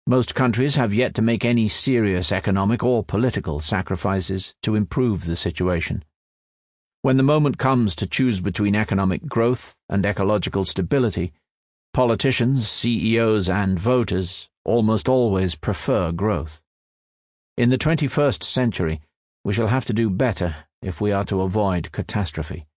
[0.06, 5.36] most countries have yet to make any serious economic or political sacrifices to improve the
[5.36, 6.04] situation.
[7.04, 11.34] When the moment comes to choose between economic growth and ecological stability,
[11.94, 16.62] politicians, CEOs, and voters almost always prefer growth.
[17.58, 19.02] In the 21st century,
[19.44, 22.68] we shall have to do better if we are to avoid catastrophe.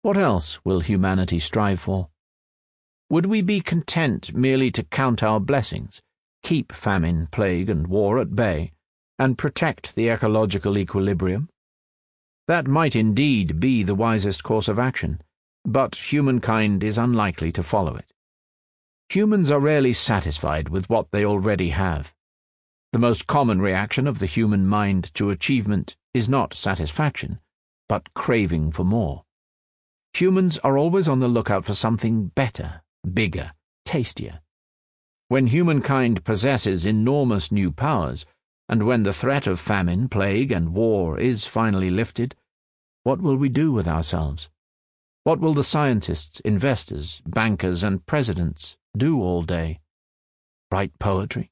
[0.00, 2.08] What else will humanity strive for?
[3.10, 6.00] Would we be content merely to count our blessings,
[6.42, 8.72] keep famine, plague, and war at bay,
[9.18, 11.50] and protect the ecological equilibrium?
[12.48, 15.20] That might indeed be the wisest course of action,
[15.64, 18.12] but humankind is unlikely to follow it.
[19.08, 22.14] Humans are rarely satisfied with what they already have.
[22.92, 27.40] The most common reaction of the human mind to achievement is not satisfaction,
[27.88, 29.24] but craving for more.
[30.14, 32.82] Humans are always on the lookout for something better,
[33.12, 33.52] bigger,
[33.84, 34.40] tastier.
[35.28, 38.24] When humankind possesses enormous new powers,
[38.68, 42.34] and when the threat of famine, plague, and war is finally lifted,
[43.04, 44.50] what will we do with ourselves?
[45.22, 49.80] What will the scientists, investors, bankers, and presidents do all day?
[50.70, 51.50] Write poetry?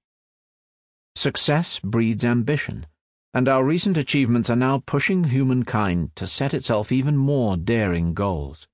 [1.15, 2.87] Success breeds ambition,
[3.33, 8.67] and our recent achievements are now pushing humankind to set itself even more daring goals.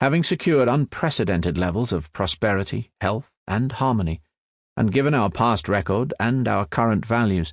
[0.00, 4.20] Having secured unprecedented levels of prosperity, health, and harmony,
[4.76, 7.52] and given our past record and our current values,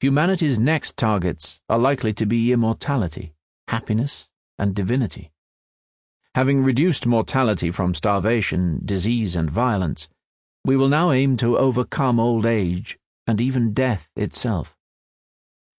[0.00, 3.34] humanity's next targets are likely to be immortality,
[3.68, 5.30] happiness, and divinity.
[6.34, 10.08] Having reduced mortality from starvation, disease, and violence,
[10.64, 14.74] we will now aim to overcome old age and even death itself.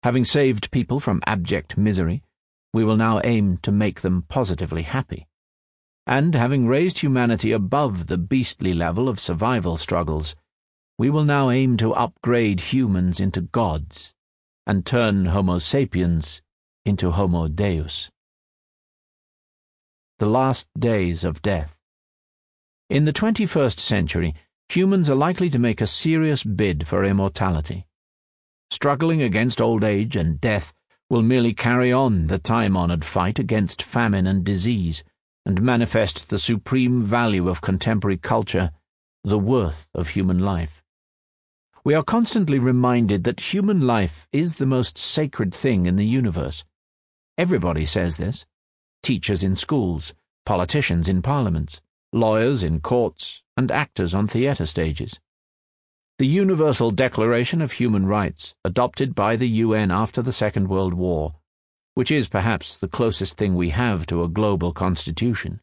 [0.03, 2.23] Having saved people from abject misery,
[2.73, 5.27] we will now aim to make them positively happy.
[6.05, 10.35] And having raised humanity above the beastly level of survival struggles,
[10.97, 14.13] we will now aim to upgrade humans into gods
[14.65, 16.41] and turn Homo sapiens
[16.85, 18.09] into Homo Deus.
[20.19, 21.75] The Last Days of Death
[22.89, 24.35] In the 21st century,
[24.69, 27.85] humans are likely to make a serious bid for immortality.
[28.71, 30.73] Struggling against old age and death
[31.09, 35.03] will merely carry on the time-honored fight against famine and disease
[35.45, 38.71] and manifest the supreme value of contemporary culture,
[39.25, 40.81] the worth of human life.
[41.85, 46.65] We are constantly reminded that human life is the most sacred thing in the universe.
[47.37, 48.47] Everybody says this.
[49.03, 50.15] Teachers in schools,
[50.47, 55.19] politicians in parliaments, lawyers in courts, and actors on theatre stages.
[56.17, 61.35] The Universal Declaration of Human Rights, adopted by the UN after the Second World War,
[61.93, 65.61] which is perhaps the closest thing we have to a global constitution,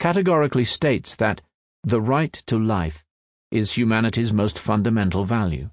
[0.00, 1.42] categorically states that
[1.82, 3.04] the right to life
[3.50, 5.70] is humanity's most fundamental value.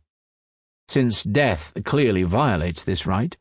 [0.88, 3.38] Since death clearly violates this right,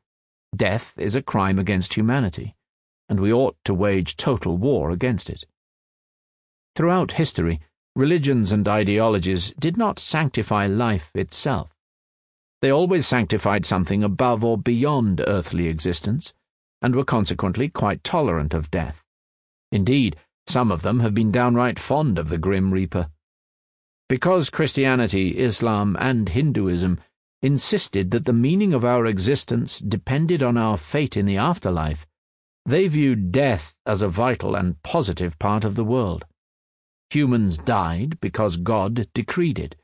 [0.55, 2.55] death is a crime against humanity,
[3.09, 5.45] and we ought to wage total war against it.
[6.77, 7.61] Throughout history,
[7.97, 11.75] religions and ideologies did not sanctify life itself.
[12.63, 16.33] They always sanctified something above or beyond earthly existence,
[16.83, 19.03] and were consequently quite tolerant of death.
[19.73, 20.17] Indeed,
[20.47, 23.11] some of them have been downright fond of the Grim Reaper.
[24.11, 26.99] Because Christianity, Islam, and Hinduism
[27.43, 32.09] insisted that the meaning of our existence depended on our fate in the afterlife,
[32.67, 36.25] they viewed death as a vital and positive part of the world.
[37.11, 39.77] Humans died because God decreed it,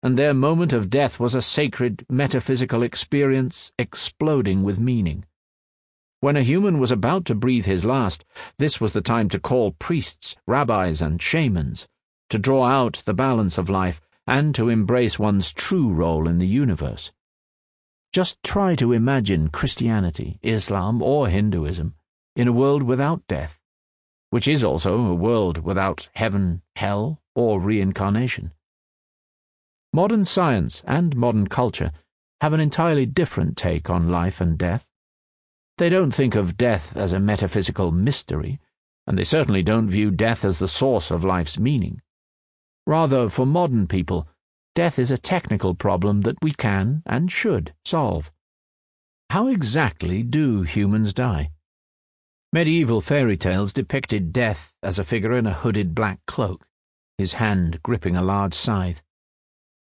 [0.00, 5.24] and their moment of death was a sacred metaphysical experience exploding with meaning.
[6.20, 8.24] When a human was about to breathe his last,
[8.58, 11.88] this was the time to call priests, rabbis, and shamans
[12.32, 16.46] to draw out the balance of life, and to embrace one's true role in the
[16.46, 17.12] universe.
[18.12, 21.94] Just try to imagine Christianity, Islam, or Hinduism
[22.34, 23.58] in a world without death.
[24.32, 28.50] which is also a world without heaven, hell, or reincarnation.
[29.92, 31.92] Modern science and modern culture
[32.40, 34.88] have an entirely different take on life and death.
[35.76, 38.58] They don't think of death as a metaphysical mystery,
[39.06, 42.00] and they certainly don't view death as the source of life's meaning.
[42.86, 44.26] Rather, for modern people,
[44.74, 48.32] death is a technical problem that we can and should solve.
[49.30, 51.50] How exactly do humans die?
[52.52, 56.66] Medieval fairy tales depicted death as a figure in a hooded black cloak,
[57.16, 59.02] his hand gripping a large scythe.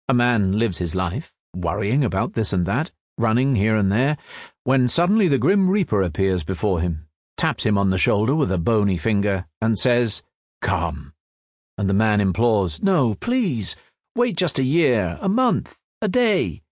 [0.08, 4.18] A man lives his life, worrying about this and that, running here and there,
[4.64, 8.58] when suddenly the Grim Reaper appears before him, taps him on the shoulder with a
[8.58, 10.22] bony finger, and says,
[10.60, 11.14] Come.
[11.80, 13.74] And the man implores, No, please,
[14.14, 16.62] wait just a year, a month, a day.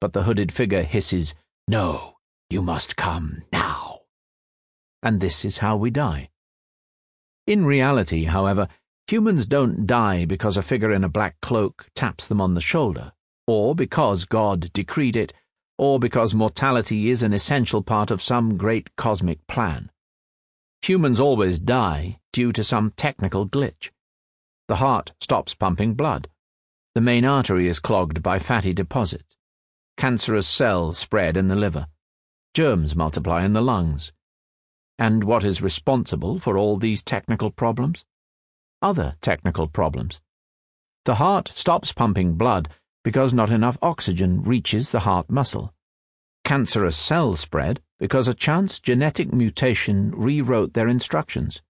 [0.00, 1.36] But the hooded figure hisses,
[1.68, 2.16] No,
[2.50, 3.88] you must come now
[5.02, 6.28] and this is how we die.
[7.46, 8.68] In reality, however,
[9.06, 13.12] humans don't die because a figure in a black cloak taps them on the shoulder,
[13.46, 15.32] or because God decreed it,
[15.78, 19.90] or because mortality is an essential part of some great cosmic plan.
[20.82, 23.90] Humans always die due to some technical glitch.
[24.68, 26.28] The heart stops pumping blood.
[26.94, 29.34] The main artery is clogged by fatty deposits.
[29.96, 31.86] Cancerous cells spread in the liver.
[32.52, 34.12] Germs multiply in the lungs.
[34.98, 38.04] And what is responsible for all these technical problems?
[38.82, 40.20] Other technical problems.
[41.06, 42.68] The heart stops pumping blood
[43.02, 45.72] because not enough oxygen reaches the heart muscle.
[46.44, 51.62] Cancerous cells spread because a chance genetic mutation rewrote their instructions.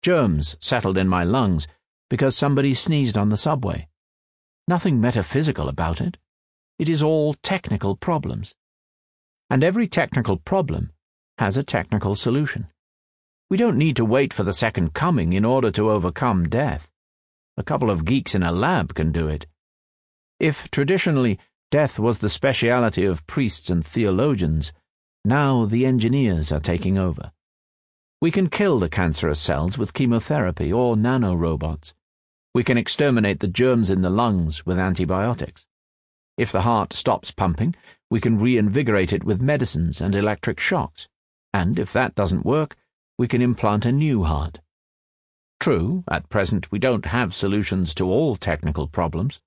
[0.00, 1.66] Germs settled in my lungs
[2.10, 3.88] because somebody sneezed on the subway.
[4.66, 6.16] Nothing metaphysical about it.
[6.78, 8.54] It is all technical problems.
[9.50, 10.92] And every technical problem
[11.38, 12.68] has a technical solution.
[13.50, 16.90] We don't need to wait for the second coming in order to overcome death.
[17.56, 19.46] A couple of geeks in a lab can do it.
[20.40, 21.38] If traditionally
[21.70, 24.72] death was the speciality of priests and theologians,
[25.24, 27.32] now the engineers are taking over.
[28.24, 31.92] We can kill the cancerous cells with chemotherapy or nanorobots.
[32.54, 35.66] We can exterminate the germs in the lungs with antibiotics.
[36.38, 37.74] If the heart stops pumping,
[38.08, 41.06] we can reinvigorate it with medicines and electric shocks
[41.52, 42.76] and if that doesn't work,
[43.18, 44.58] we can implant a new heart.
[45.60, 49.42] True, at present we don't have solutions to all technical problems.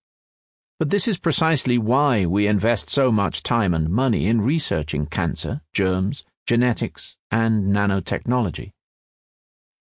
[0.77, 5.61] But this is precisely why we invest so much time and money in researching cancer,
[5.73, 8.71] germs, genetics, and nanotechnology.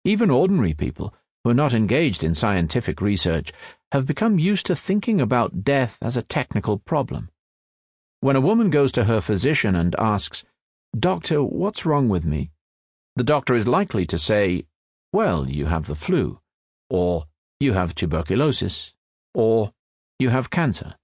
[0.04, 3.52] Even ordinary people, who are not engaged in scientific research,
[3.92, 7.30] have become used to thinking about death as a technical problem.
[8.20, 10.44] When a woman goes to her physician and asks,
[10.98, 12.52] Doctor, what's wrong with me?
[13.16, 14.66] The doctor is likely to say,
[15.14, 16.40] Well, you have the flu,
[16.90, 17.26] or
[17.60, 18.94] you have tuberculosis,
[19.34, 19.72] or
[20.20, 20.96] you have cancer.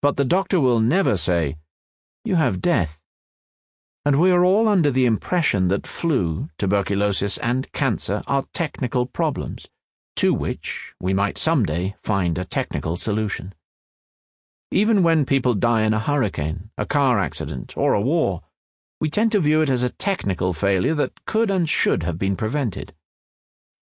[0.00, 1.56] But the doctor will never say,
[2.24, 2.97] You have death.
[4.04, 9.66] And we are all under the impression that flu, tuberculosis, and cancer are technical problems,
[10.16, 13.54] to which we might someday find a technical solution.
[14.70, 18.42] Even when people die in a hurricane, a car accident, or a war,
[19.00, 22.36] we tend to view it as a technical failure that could and should have been
[22.36, 22.92] prevented.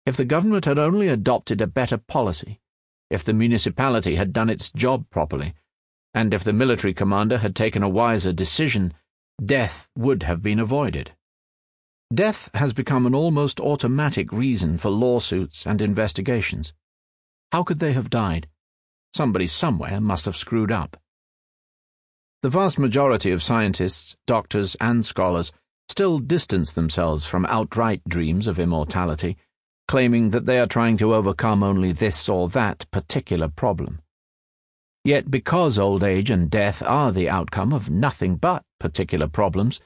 [0.04, 2.60] If the government had only adopted a better policy,
[3.10, 5.54] if the municipality had done its job properly,
[6.12, 8.94] and if the military commander had taken a wiser decision,
[9.44, 11.12] death would have been avoided.
[12.14, 16.72] Death has become an almost automatic reason for lawsuits and investigations.
[17.52, 18.48] How could they have died?
[19.14, 20.96] Somebody somewhere must have screwed up.
[22.42, 25.52] The vast majority of scientists, doctors, and scholars
[25.88, 29.36] still distance themselves from outright dreams of immortality,
[29.88, 34.00] claiming that they are trying to overcome only this or that particular problem.
[35.04, 39.80] Yet, because old age and death are the outcome of nothing but particular problems,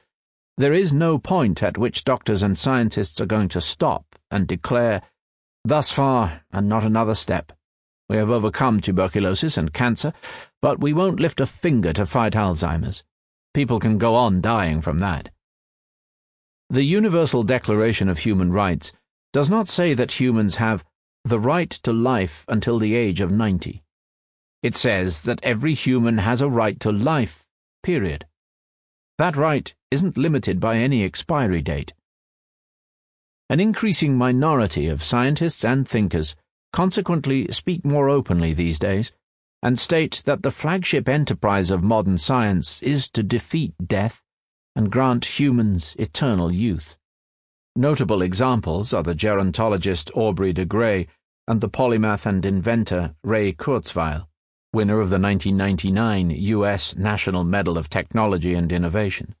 [0.57, 5.01] there is no point at which doctors and scientists are going to stop and declare,
[5.63, 7.51] thus far and not another step.
[8.09, 10.13] We have overcome tuberculosis and cancer,
[10.61, 13.03] but we won't lift a finger to fight Alzheimer's.
[13.53, 15.29] People can go on dying from that.
[16.69, 18.93] The Universal Declaration of Human Rights
[19.33, 20.83] does not say that humans have
[21.23, 23.83] the right to life until the age of 90.
[24.63, 27.45] It says that every human has a right to life,
[27.83, 28.25] period.
[29.21, 31.93] That right isn't limited by any expiry date.
[33.51, 36.35] An increasing minority of scientists and thinkers
[36.73, 39.13] consequently speak more openly these days,
[39.61, 44.23] and state that the flagship enterprise of modern science is to defeat death
[44.75, 46.97] and grant humans eternal youth.
[47.75, 51.05] Notable examples are the gerontologist Aubrey de Grey
[51.47, 54.25] and the polymath and inventor Ray Kurzweil,
[54.73, 56.95] winner of the 1999 U.S.
[56.95, 59.35] National Medal of Technology and Innovation.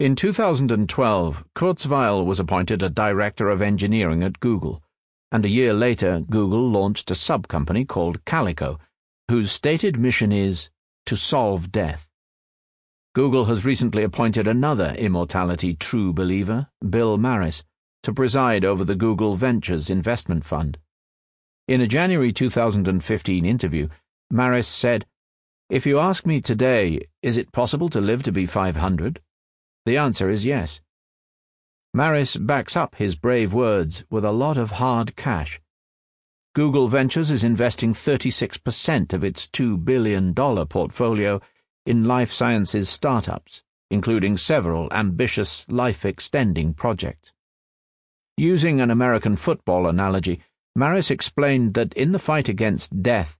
[0.00, 4.82] In 2012, Kurzweil was appointed a director of engineering at Google,
[5.30, 8.80] and a year later, Google launched a sub company called Calico,
[9.28, 10.68] whose stated mission is
[11.06, 12.08] to solve death.
[13.14, 17.62] Google has recently appointed another immortality true believer, Bill Maris,
[18.02, 20.76] to preside over the Google Ventures Investment Fund.
[21.68, 23.88] In a January 2015 interview,
[24.30, 25.06] Maris said,
[25.68, 29.20] If you ask me today, is it possible to live to be 500?
[29.86, 30.80] The answer is yes.
[31.92, 35.60] Maris backs up his brave words with a lot of hard cash.
[36.54, 41.40] Google Ventures is investing 36% of its $2 billion portfolio
[41.86, 47.32] in life sciences startups, including several ambitious life extending projects.
[48.36, 50.42] Using an American football analogy,
[50.74, 53.36] Maris explained that in the fight against death,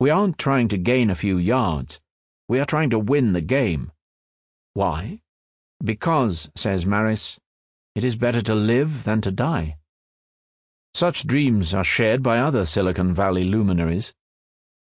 [0.00, 2.00] we aren't trying to gain a few yards,
[2.48, 3.92] we are trying to win the game.
[4.72, 5.20] Why?
[5.84, 7.38] Because, says Maris,
[7.94, 9.76] it is better to live than to die.
[10.94, 14.14] Such dreams are shared by other Silicon Valley luminaries.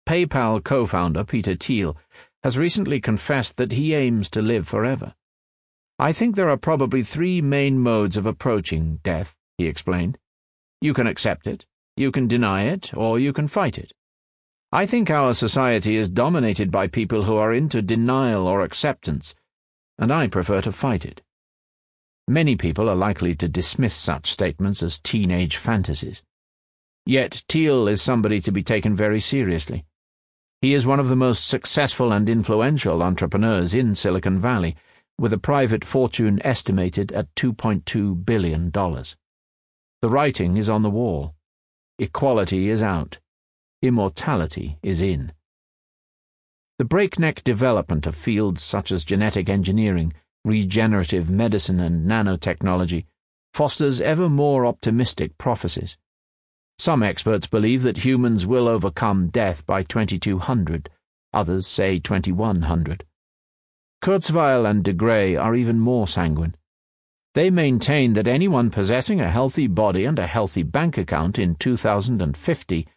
[0.08, 1.98] PayPal co founder Peter Thiel
[2.44, 5.14] has recently confessed that he aims to live forever.
[6.00, 10.18] I think there are probably three main modes of approaching death, he explained.
[10.80, 11.66] You can accept it,
[11.98, 13.92] you can deny it, or you can fight it.
[14.72, 19.34] I think our society is dominated by people who are into denial or acceptance,
[19.98, 21.24] and I prefer to fight it.
[22.28, 26.22] Many people are likely to dismiss such statements as teenage fantasies.
[27.08, 29.86] Yet Thiel is somebody to be taken very seriously.
[30.62, 34.76] He is one of the most successful and influential entrepreneurs in Silicon Valley,
[35.18, 38.70] with a private fortune estimated at $2.2 billion.
[38.70, 41.34] The writing is on the wall.
[41.98, 43.20] Equality is out.
[43.82, 45.32] Immortality is in.
[46.80, 50.14] The breakneck development of fields such as genetic engineering,
[50.44, 53.06] regenerative medicine, and nanotechnology
[53.54, 55.98] fosters ever more optimistic prophecies.
[56.78, 60.90] Some experts believe that humans will overcome death by 2200,
[61.34, 63.06] others say 2100.
[64.04, 66.56] Kurzweil and de Grey are even more sanguine.
[67.34, 72.88] They maintain that anyone possessing a healthy body and a healthy bank account in 2050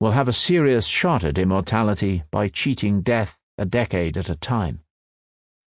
[0.00, 4.80] will have a serious shot at immortality by cheating death a decade at a time.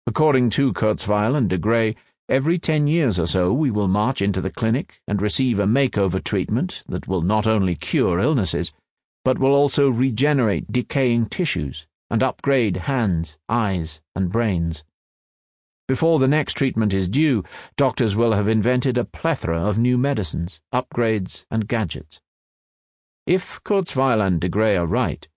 [0.07, 1.95] According to Kurzweil and de Grey,
[2.29, 6.23] Every ten years or so, we will march into the clinic and receive a makeover
[6.23, 8.71] treatment that will not only cure illnesses,
[9.25, 14.85] but will also regenerate decaying tissues and upgrade hands, eyes, and brains.
[15.85, 17.43] Before the next treatment is due,
[17.75, 22.21] doctors will have invented a plethora of new medicines, upgrades, and gadgets.
[23.25, 25.27] If Kurzweil and de Grey are right,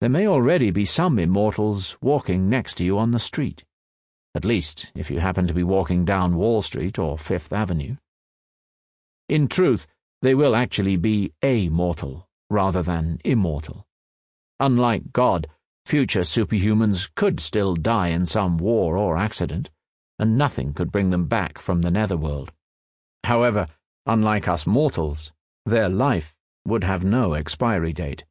[0.00, 3.64] there may already be some immortals walking next to you on the street
[4.38, 7.96] at least if you happen to be walking down Wall Street or Fifth Avenue.
[9.28, 9.88] In truth,
[10.22, 13.84] they will actually be a-mortal rather than immortal.
[14.60, 15.48] Unlike God,
[15.86, 19.70] future superhumans could still die in some war or accident,
[20.20, 22.52] and nothing could bring them back from the netherworld.
[23.24, 23.66] However,
[24.06, 25.32] unlike us mortals,
[25.66, 26.32] their life
[26.68, 28.24] would have no expiry date.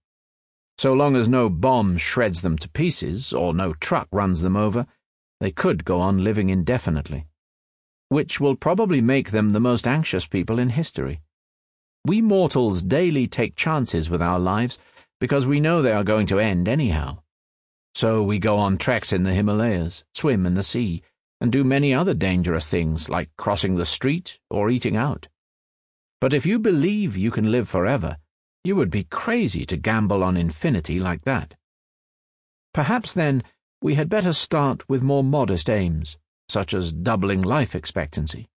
[0.77, 4.85] So long as no bomb shreds them to pieces or no truck runs them over,
[5.39, 7.27] they could go on living indefinitely,
[8.09, 11.21] which will probably make them the most anxious people in history.
[12.05, 14.79] We mortals daily take chances with our lives
[15.19, 17.19] because we know they are going to end anyhow.
[17.95, 21.01] So we go on treks in the Himalayas, swim in the sea,
[21.41, 25.27] and do many other dangerous things like crossing the street or eating out.
[26.21, 28.17] But if you believe you can live forever,
[28.67, 31.55] you would be crazy to gamble on infinity like that.
[32.73, 33.41] Perhaps then
[33.81, 36.17] we had better start with more modest aims,
[36.49, 38.49] such as doubling life expectancy.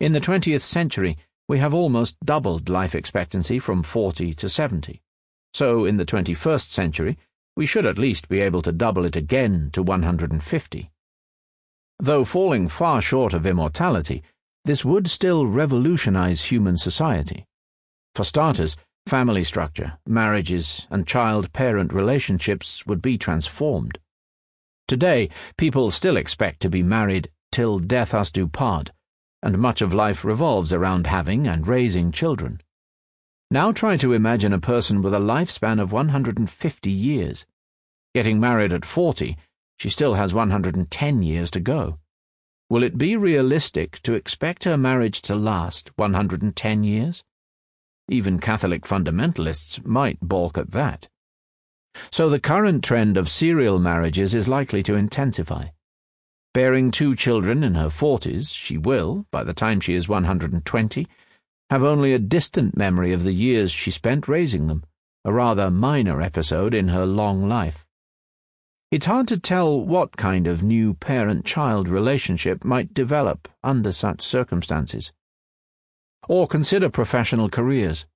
[0.00, 1.16] In the 20th century,
[1.48, 5.00] we have almost doubled life expectancy from 40 to 70.
[5.54, 7.16] So, in the 21st century,
[7.56, 10.90] we should at least be able to double it again to 150.
[12.00, 14.24] Though falling far short of immortality,
[14.64, 17.46] this would still revolutionize human society.
[18.14, 18.76] For starters,
[19.06, 23.98] family structure, marriages, and child parent relationships would be transformed.
[24.88, 28.90] Today, people still expect to be married till death us do part,
[29.42, 32.60] and much of life revolves around having and raising children.
[33.48, 37.46] Now try to imagine a person with a lifespan of 150 years.
[38.12, 39.36] Getting married at 40,
[39.78, 41.98] she still has 110 years to go.
[42.68, 47.22] will it be realistic to expect her marriage to last 110 years?
[48.08, 51.08] Even Catholic fundamentalists might balk at that.
[52.10, 55.66] So the current trend of serial marriages is likely to intensify.
[56.54, 61.06] Bearing two children in her 40s, she will, by the time she is 120,
[61.68, 64.84] have only a distant memory of the years she spent raising them,
[65.24, 67.84] a rather minor episode in her long life.
[68.92, 74.22] It's hard to tell what kind of new parent child relationship might develop under such
[74.22, 75.12] circumstances.
[76.28, 78.06] Or consider professional careers.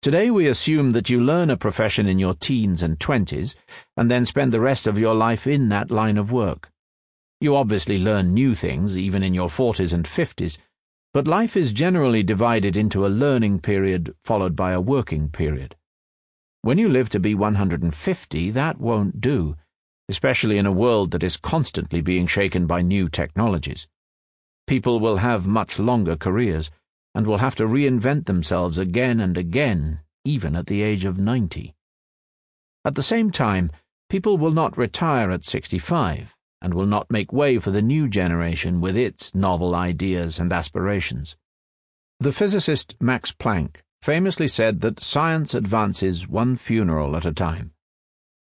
[0.00, 3.56] Today we assume that you learn a profession in your teens and twenties
[3.96, 6.70] and then spend the rest of your life in that line of work.
[7.40, 10.58] You obviously learn new things even in your forties and fifties,
[11.12, 15.76] but life is generally divided into a learning period followed by a working period.
[16.62, 19.56] When you live to be 150, that won't do
[20.12, 23.88] especially in a world that is constantly being shaken by new technologies.
[24.66, 26.70] People will have much longer careers
[27.14, 31.74] and will have to reinvent themselves again and again, even at the age of 90.
[32.84, 33.70] At the same time,
[34.08, 38.80] people will not retire at 65 and will not make way for the new generation
[38.80, 41.36] with its novel ideas and aspirations.
[42.20, 47.72] The physicist Max Planck famously said that science advances one funeral at a time.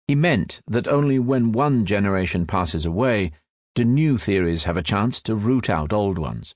[0.06, 3.32] He meant that only when one generation passes away
[3.74, 6.54] do new theories have a chance to root out old ones.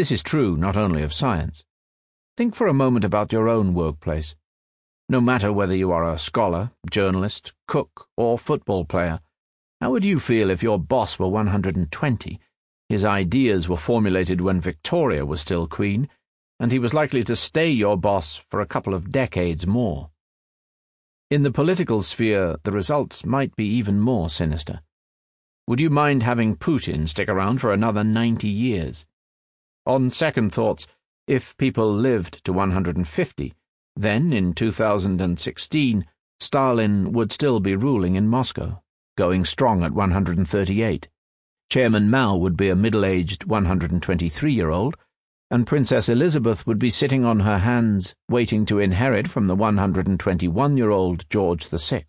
[0.00, 1.62] This is true not only of science.
[2.34, 4.34] Think for a moment about your own workplace.
[5.10, 9.20] No matter whether you are a scholar, journalist, cook, or football player,
[9.78, 12.40] how would you feel if your boss were 120,
[12.88, 16.08] his ideas were formulated when Victoria was still queen,
[16.58, 20.08] and he was likely to stay your boss for a couple of decades more?
[21.30, 24.80] In the political sphere, the results might be even more sinister.
[25.66, 29.04] Would you mind having Putin stick around for another 90 years?
[29.90, 30.86] On second thoughts,
[31.26, 33.54] if people lived to 150,
[33.96, 36.06] then in 2016,
[36.38, 38.80] Stalin would still be ruling in Moscow,
[39.16, 41.08] going strong at 138.
[41.70, 44.94] Chairman Mao would be a middle aged 123 year old
[45.50, 50.76] and Princess Elizabeth would be sitting on her hands, waiting to inherit from the 121
[50.76, 52.04] year old George VI.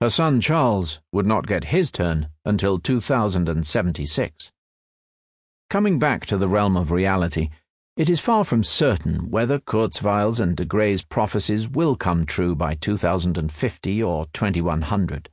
[0.00, 4.50] Her son Charles would not get his turn until 2076.
[5.70, 7.48] Coming back to the realm of reality,
[7.96, 12.74] it is far from certain whether Kurzweil's and de Grey's prophecies will come true by
[12.74, 15.30] 2050 or 2100.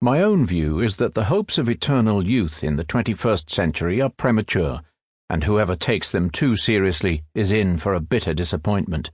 [0.00, 4.08] My own view is that the hopes of eternal youth in the 21st century are
[4.08, 4.82] premature
[5.28, 9.10] and whoever takes them too seriously is in for a bitter disappointment.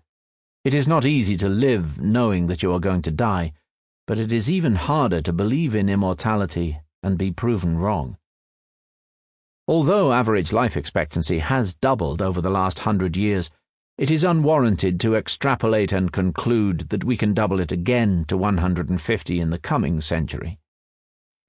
[0.64, 3.53] It is not easy to live knowing that you are going to die,
[4.07, 8.19] but it is even harder to believe in immortality and be proven wrong.
[9.69, 13.51] Although average life expectancy has doubled over the last hundred years,
[13.99, 19.39] it is unwarranted to extrapolate and conclude that we can double it again to 150
[19.41, 20.59] in the coming century.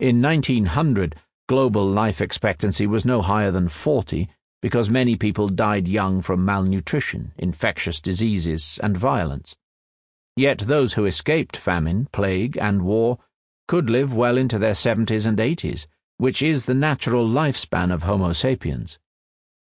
[0.02, 1.16] In 1900,
[1.48, 4.28] global life expectancy was no higher than 40,
[4.62, 9.56] because many people died young from malnutrition, infectious diseases, and violence.
[10.36, 13.20] Yet those who escaped famine, plague, and war
[13.70, 15.88] could live well into their 70s and 80s,
[16.20, 19.00] which is the natural lifespan of Homo sapiens.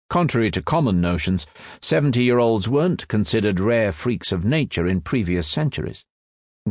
[0.10, 1.46] Contrary to common notions,
[1.82, 6.04] 70 year olds weren't considered rare freaks of nature in previous centuries.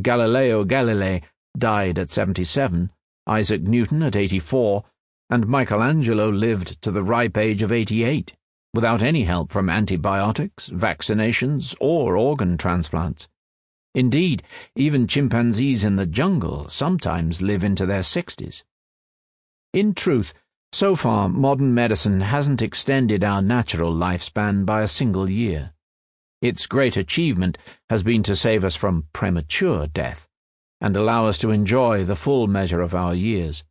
[0.03, 1.23] Galileo Galilei
[1.57, 2.91] died at 77,
[3.29, 4.83] Isaac Newton at 84,
[5.31, 8.35] and Michelangelo lived to the ripe age of 88,
[8.75, 13.29] without any help from antibiotics, vaccinations, or organ transplants.
[13.95, 14.43] Indeed,
[14.75, 18.65] even chimpanzees in the jungle sometimes live into their 60s.
[19.73, 20.35] In truth,
[20.73, 25.73] so far modern medicine hasn't extended our natural lifespan by a single year.
[26.43, 27.57] Its great achievement
[27.89, 30.29] has been to save us from premature death
[30.81, 33.63] and allow us to enjoy the full measure of our years.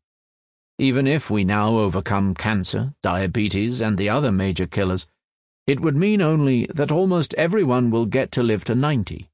[0.78, 5.06] Even if we now overcome cancer, diabetes, and the other major killers,
[5.68, 9.30] it would mean only that almost everyone will get to live to 90,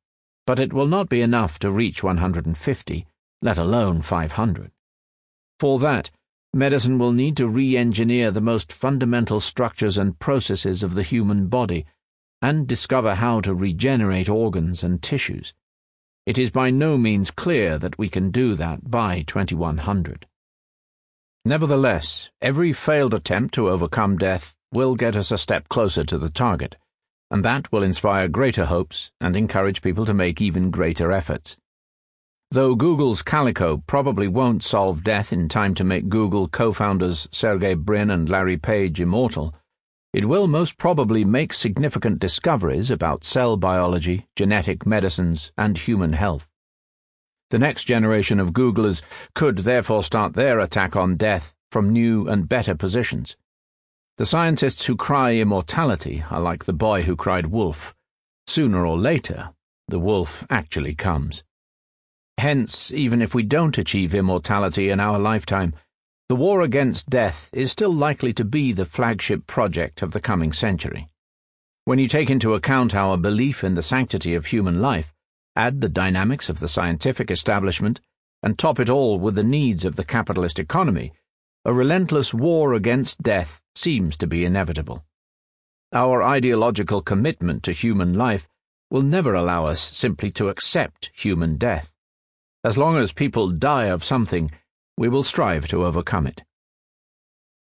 [0.47, 3.05] but it will not be enough to reach 150,
[3.43, 4.72] let alone 500.
[5.59, 6.09] For that,
[6.56, 11.47] medicine will need to re engineer the most fundamental structures and processes of the human
[11.47, 11.86] body
[12.41, 15.53] and discover how to regenerate organs and tissues.
[16.26, 20.26] It is by no means clear that we can do that by 2100.
[21.43, 26.30] Nevertheless, every failed attempt to overcome death will get us a step closer to the
[26.30, 26.78] target,
[27.30, 31.58] and that will inspire greater hopes and encourage people to make even greater efforts.
[32.51, 37.73] Though Google's Calico probably won't solve death in time to make Google co founders Sergey
[37.73, 39.53] Brin and Larry Page immortal,
[40.13, 46.47] it will most probably make significant discoveries about cell biology, genetic medicines, and human health.
[47.49, 49.01] The next generation of Googlers
[49.33, 53.35] could therefore start their attack on death from new and better positions.
[54.17, 57.93] The scientists who cry immortality are like the boy who cried wolf.
[58.47, 59.49] Sooner or later,
[59.89, 61.43] the wolf actually comes.
[62.38, 65.73] Hence, even if we don't achieve immortality in our lifetime,
[66.27, 70.51] the war against death is still likely to be the flagship project of the coming
[70.51, 71.07] century.
[71.86, 75.13] When you take into account our belief in the sanctity of human life,
[75.55, 78.01] add the dynamics of the scientific establishment,
[78.41, 81.13] and top it all with the needs of the capitalist economy,
[81.63, 85.03] a relentless war against death seems to be inevitable.
[85.93, 88.47] Our ideological commitment to human life
[88.91, 91.94] will never allow us simply to accept human death.
[92.66, 94.49] As long as people die of something,
[94.97, 96.41] we will strive to overcome it.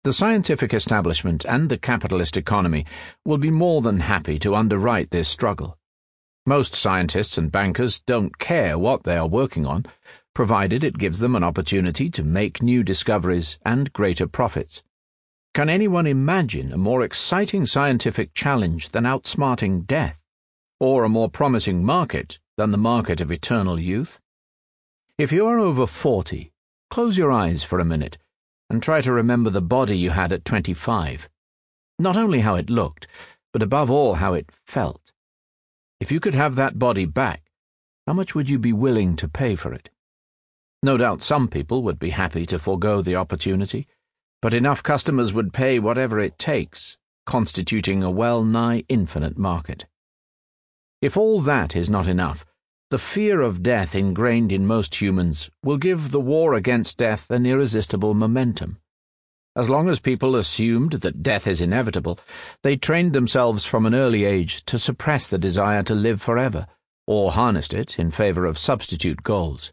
[0.05, 2.85] The scientific establishment and the capitalist economy
[3.25, 5.77] will be more than happy to underwrite this struggle.
[6.45, 9.85] Most scientists and bankers don't care what they are working on,
[10.33, 14.81] provided it gives them an opportunity to make new discoveries and greater profits.
[15.53, 20.23] Can anyone imagine a more exciting scientific challenge than outsmarting death,
[20.79, 24.21] or a more promising market than the market of eternal youth?
[25.17, 26.51] If you are over 40,
[26.89, 28.17] close your eyes for a minute
[28.69, 31.29] and try to remember the body you had at 25.
[31.97, 33.07] Not only how it looked,
[33.53, 35.13] but above all how it felt.
[36.01, 37.49] If you could have that body back,
[38.05, 39.89] how much would you be willing to pay for it?
[40.83, 43.87] No doubt some people would be happy to forego the opportunity,
[44.41, 49.85] but enough customers would pay whatever it takes, constituting a well nigh infinite market.
[51.01, 52.45] If all that is not enough,
[52.91, 57.45] the fear of death ingrained in most humans will give the war against death an
[57.45, 58.77] irresistible momentum.
[59.55, 62.19] As long as people assumed that death is inevitable,
[62.61, 66.67] they trained themselves from an early age to suppress the desire to live forever,
[67.07, 69.71] or harnessed it in favor of substitute goals.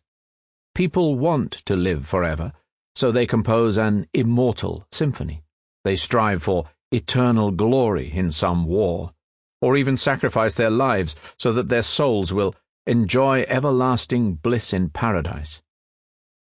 [0.74, 2.52] People want to live forever,
[2.94, 5.42] so they compose an immortal symphony.
[5.84, 9.12] They strive for eternal glory in some war,
[9.60, 12.54] or even sacrifice their lives so that their souls will
[12.86, 15.62] enjoy everlasting bliss in paradise.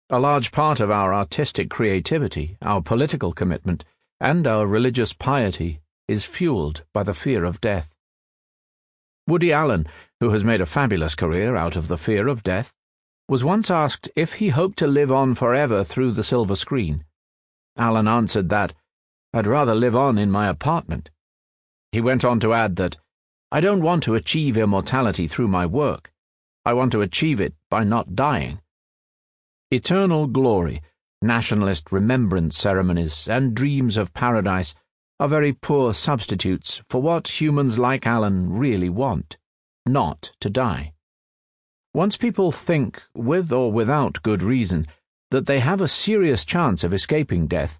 [0.09, 3.83] A large part of our artistic creativity, our political commitment,
[4.21, 7.93] and our religious piety is fueled by the fear of death.
[9.27, 9.85] Woody Allen,
[10.21, 12.73] who has made a fabulous career out of the fear of death,
[13.27, 17.03] was once asked if he hoped to live on forever through the silver screen.
[17.77, 18.73] Allen answered that,
[19.33, 21.09] I'd rather live on in my apartment.
[21.91, 22.95] He went on to add that,
[23.51, 26.11] I don't want to achieve immortality through my work.
[26.65, 28.59] I want to achieve it by not dying.
[29.71, 30.81] Eternal glory,
[31.21, 34.75] nationalist remembrance ceremonies, and dreams of paradise
[35.19, 39.37] are very poor substitutes for what humans like Allen really want
[39.85, 40.93] not to die.
[41.93, 44.85] Once people think, with or without good reason,
[45.31, 47.79] that they have a serious chance of escaping death,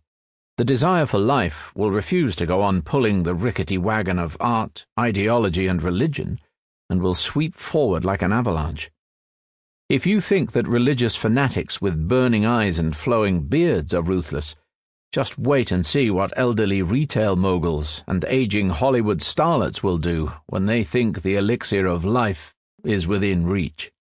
[0.58, 4.86] the desire for life will refuse to go on pulling the rickety wagon of art,
[5.00, 6.40] ideology, and religion
[6.90, 8.92] and will sweep forward like an avalanche.
[9.90, 14.56] If you think that religious fanatics with burning eyes and flowing beards are ruthless,
[15.12, 20.68] just wait and see what elderly retail moguls and aging Hollywood starlets will do when
[20.68, 22.54] they think the elixir of life
[22.84, 23.92] is within reach.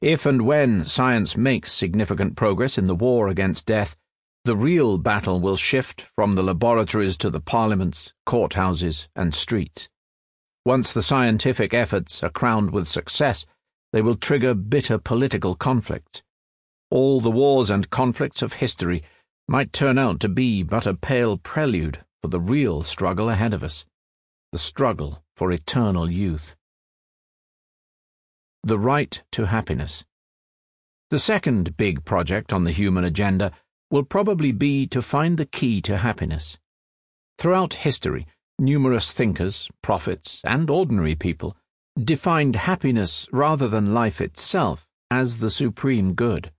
[0.00, 3.96] If and when science makes significant progress in the war against death,
[4.44, 9.88] the real battle will shift from the laboratories to the parliaments, courthouses, and streets.
[10.64, 13.46] Once the scientific efforts are crowned with success,
[13.92, 16.22] they will trigger bitter political conflicts.
[16.90, 19.02] All the wars and conflicts of history
[19.46, 23.62] might turn out to be but a pale prelude for the real struggle ahead of
[23.62, 23.84] us
[24.54, 26.54] the struggle for eternal youth.
[28.62, 30.04] The Right to Happiness.
[31.10, 33.50] The second big project on the human agenda
[33.90, 36.56] will probably be to find the key to happiness.
[37.36, 38.28] Throughout history,
[38.58, 41.56] numerous thinkers, prophets, and ordinary people
[42.02, 46.50] defined happiness rather than life itself as the supreme good.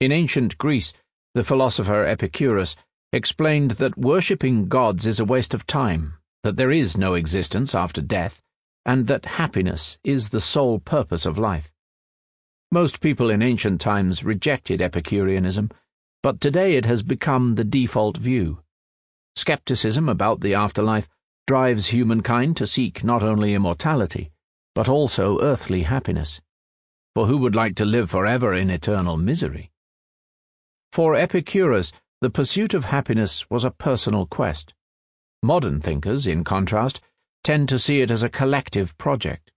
[0.00, 0.92] In ancient Greece,
[1.34, 2.76] the philosopher Epicurus
[3.12, 8.00] explained that worshipping gods is a waste of time, that there is no existence after
[8.00, 8.42] death,
[8.84, 11.70] and that happiness is the sole purpose of life.
[12.70, 15.70] Most people in ancient times rejected Epicureanism,
[16.22, 18.61] but today it has become the default view.
[19.36, 21.08] Skepticism about the afterlife
[21.46, 24.30] drives humankind to seek not only immortality,
[24.74, 26.40] but also earthly happiness.
[27.14, 29.70] for who would like to live forever in eternal misery?
[30.92, 34.72] For Epicurus, the pursuit of happiness was a personal quest.
[35.42, 37.00] Modern thinkers, in contrast,
[37.42, 39.50] tend to see it as a collective project.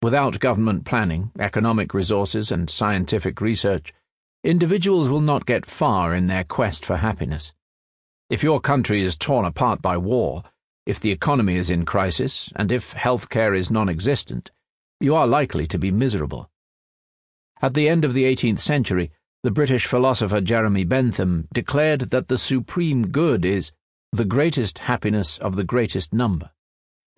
[0.00, 3.92] Without government planning, economic resources, and scientific research,
[4.44, 7.52] individuals will not get far in their quest for happiness.
[8.30, 10.42] If your country is torn apart by war,
[10.84, 14.50] if the economy is in crisis, and if health care is non existent,
[15.00, 16.50] you are likely to be miserable.
[17.62, 19.10] At the end of the 18th century,
[19.42, 23.72] the British philosopher Jeremy Bentham declared that the supreme good is
[24.12, 26.50] the greatest happiness of the greatest number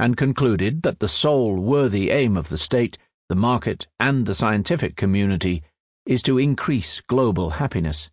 [0.00, 2.96] and concluded that the sole worthy aim of the state,
[3.28, 5.62] the market, and the scientific community
[6.06, 8.10] is to increase global happiness.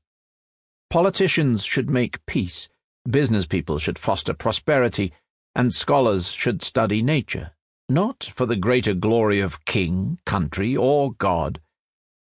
[0.90, 2.68] Politicians should make peace,
[3.10, 5.14] business people should foster prosperity,
[5.56, 7.52] and scholars should study nature,
[7.90, 11.60] not for the greater glory of king, country, or God,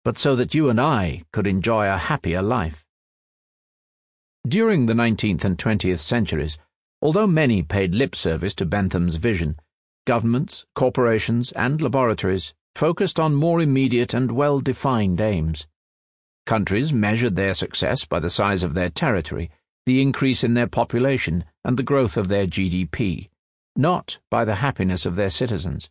[0.05, 2.85] but so that you and I could enjoy a happier life.
[4.47, 6.59] During the 19th and 20th centuries,
[7.05, 9.59] Although many paid lip service to Bentham's vision,
[10.07, 15.67] governments, corporations, and laboratories focused on more immediate and well defined aims.
[16.47, 19.51] Countries measured their success by the size of their territory,
[19.87, 23.29] the increase in their population, and the growth of their GDP,
[23.77, 25.91] not by the happiness of their citizens.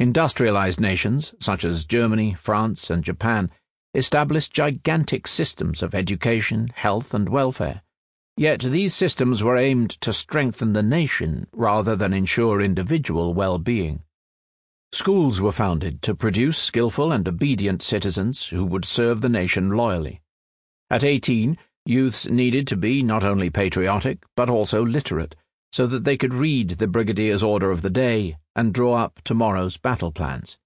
[0.00, 3.50] Industrialized nations, such as Germany, France, and Japan,
[3.94, 7.82] established gigantic systems of education, health, and welfare
[8.36, 14.02] Yet these systems were aimed to strengthen the nation rather than ensure individual well being.
[14.90, 20.20] Schools were founded to produce skillful and obedient citizens who would serve the nation loyally.
[20.90, 25.36] At 18, youths needed to be not only patriotic, but also literate,
[25.72, 29.76] so that they could read the brigadier's order of the day and draw up tomorrow's
[29.76, 30.56] battle plans.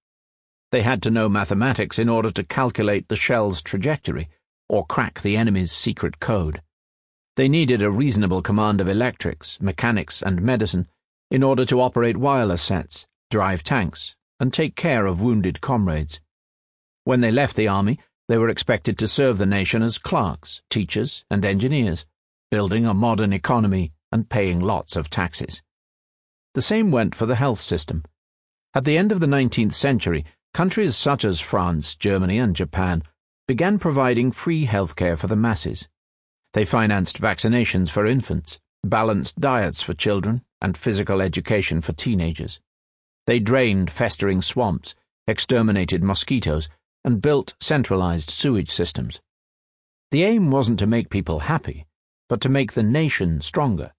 [0.71, 4.29] They had to know mathematics in order to calculate the shell's trajectory
[4.69, 6.61] or crack the enemy's secret code.
[7.35, 10.87] They needed a reasonable command of electrics, mechanics, and medicine
[11.31, 16.21] in order to operate wireless sets, drive tanks, and take care of wounded comrades.
[17.03, 17.99] When they left the army,
[18.29, 22.05] they were expected to serve the nation as clerks, teachers, and engineers,
[22.51, 25.63] building a modern economy and paying lots of taxes.
[26.53, 28.03] The same went for the health system.
[28.75, 33.01] At the end of the 19th century, countries such as France, Germany, and Japan
[33.47, 35.87] began providing free healthcare for the masses.
[36.53, 42.59] They financed vaccinations for infants, balanced diets for children, and physical education for teenagers.
[43.25, 44.93] They drained festering swamps,
[45.27, 46.69] exterminated mosquitoes,
[47.09, 49.19] and built centralized sewage systems.
[50.11, 51.87] The aim wasn't to make people happy,
[52.27, 53.93] but to make the nation stronger.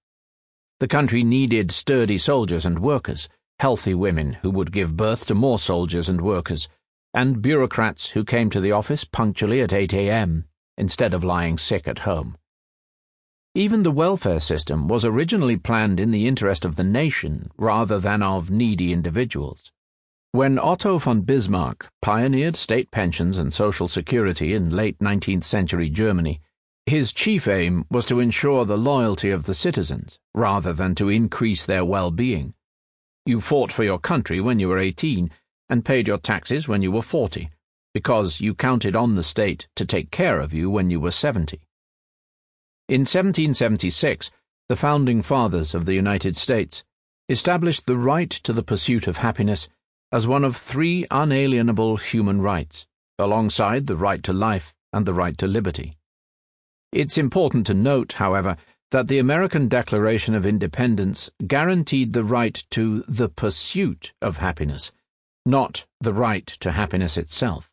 [0.79, 3.29] The country needed sturdy soldiers and workers,
[3.59, 6.69] healthy women who would give birth to more soldiers and workers,
[7.13, 10.45] and bureaucrats who came to the office punctually at 8 a.m.
[10.79, 12.39] instead of lying sick at home.
[13.57, 18.23] Even the welfare system was originally planned in the interest of the nation rather than
[18.23, 19.73] of needy individuals.
[20.33, 26.41] When Otto von Bismarck pioneered state pensions and social security in late 19th century Germany,
[26.87, 31.67] his chief aim was to ensure the loyalty of the citizens rather than to increase
[31.67, 32.55] their well being.
[33.27, 35.33] You fought for your country when you were 18
[35.69, 37.51] and paid your taxes when you were 40,
[37.93, 41.61] because you counted on the state to take care of you when you were 70.
[42.89, 44.31] In 1776,
[44.69, 46.85] the founding fathers of the United States
[47.29, 49.69] established the right to the pursuit of happiness
[50.13, 52.87] as one of three unalienable human rights,
[53.19, 55.97] alongside the right to life and the right to liberty.
[56.93, 58.57] It's important to note, however,
[58.91, 64.91] that the American Declaration of Independence guaranteed the right to the pursuit of happiness,
[65.47, 67.71] not the right to happiness itself.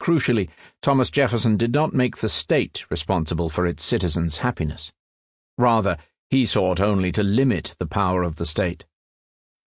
[0.00, 0.48] Crucially,
[0.80, 4.92] Thomas Jefferson did not make the state responsible for its citizens' happiness.
[5.58, 5.98] Rather,
[6.30, 8.86] he sought only to limit the power of the state.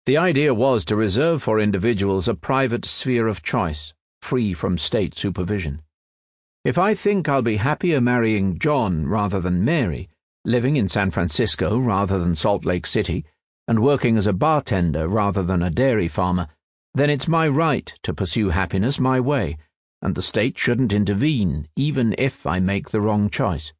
[0.06, 5.18] The idea was to reserve for individuals a private sphere of choice, free from state
[5.18, 5.82] supervision.
[6.64, 10.10] If I think I'll be happier marrying John rather than Mary,
[10.44, 13.26] living in San Francisco rather than Salt Lake City,
[13.68, 16.48] and working as a bartender rather than a dairy farmer,
[16.94, 19.58] then it's my right to pursue happiness my way
[20.06, 23.74] and the state shouldn't intervene, even if I make the wrong choice.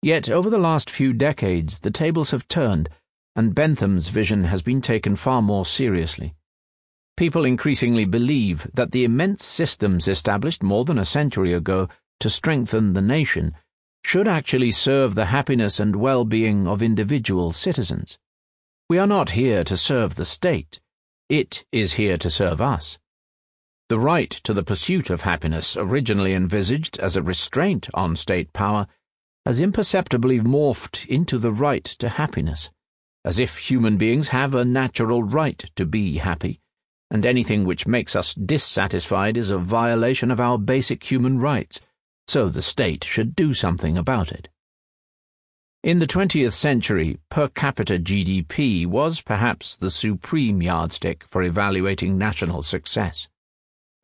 [0.00, 2.88] Yet over the last few decades, the tables have turned,
[3.36, 6.34] and Bentham's vision has been taken far more seriously.
[7.16, 11.88] People increasingly believe that the immense systems established more than a century ago
[12.20, 13.54] to strengthen the nation
[14.04, 18.18] should actually serve the happiness and well being of individual citizens.
[18.88, 20.80] We are not here to serve the state,
[21.28, 22.98] it is here to serve us.
[23.88, 28.86] The right to the pursuit of happiness, originally envisaged as a restraint on state power,
[29.44, 32.70] has imperceptibly morphed into the right to happiness,
[33.26, 36.60] as if human beings have a natural right to be happy,
[37.10, 41.80] and anything which makes us dissatisfied is a violation of our basic human rights,
[42.28, 44.48] so the state should do something about it.
[45.82, 52.62] In the 20th century, per capita GDP was perhaps the supreme yardstick for evaluating national
[52.62, 53.28] success.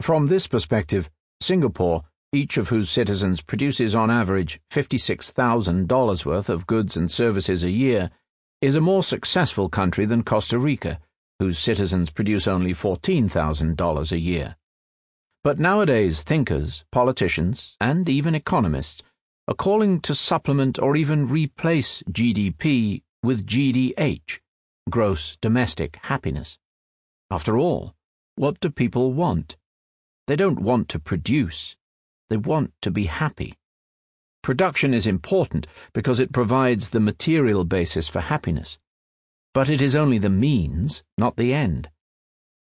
[0.00, 1.08] From this perspective,
[1.40, 7.70] Singapore, each of whose citizens produces on average $56,000 worth of goods and services a
[7.70, 8.10] year,
[8.62, 11.00] is a more successful country than Costa Rica,
[11.40, 14.56] whose citizens produce only $14,000 a year.
[15.42, 19.02] But nowadays, thinkers, politicians, and even economists
[19.48, 24.38] are calling to supplement or even replace GDP with GDH,
[24.88, 26.56] gross domestic happiness.
[27.32, 27.96] After all,
[28.36, 29.56] what do people want?
[30.28, 31.76] They don't want to produce,
[32.30, 33.56] they want to be happy.
[34.42, 38.78] Production is important because it provides the material basis for happiness.
[39.54, 41.88] But it is only the means, not the end.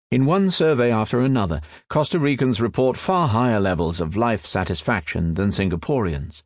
[0.10, 5.50] In one survey after another, Costa Ricans report far higher levels of life satisfaction than
[5.50, 6.44] Singaporeans.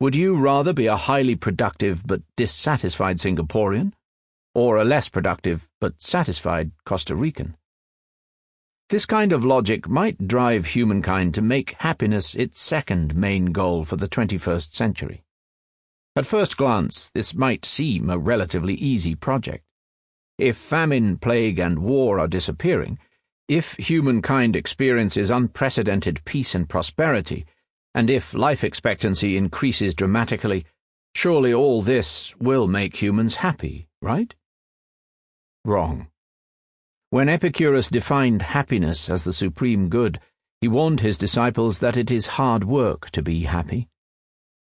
[0.00, 3.92] Would you rather be a highly productive but dissatisfied Singaporean,
[4.54, 7.56] or a less productive but satisfied Costa Rican?
[8.92, 13.96] This kind of logic might drive humankind to make happiness its second main goal for
[13.96, 15.22] the 21st century.
[16.14, 19.64] At first glance, this might seem a relatively easy project.
[20.36, 22.98] If famine, plague, and war are disappearing,
[23.48, 27.46] if humankind experiences unprecedented peace and prosperity,
[27.94, 30.66] and if life expectancy increases dramatically,
[31.14, 34.34] surely all this will make humans happy, right?
[35.64, 36.08] Wrong.
[37.12, 40.18] When Epicurus defined happiness as the supreme good,
[40.62, 43.90] he warned his disciples that it is hard work to be happy.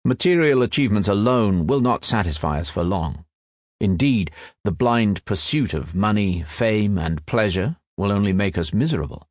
[0.05, 3.25] Material achievements alone will not satisfy us for long.
[3.79, 4.31] Indeed,
[4.63, 9.27] the blind pursuit of money, fame, and pleasure will only make us miserable.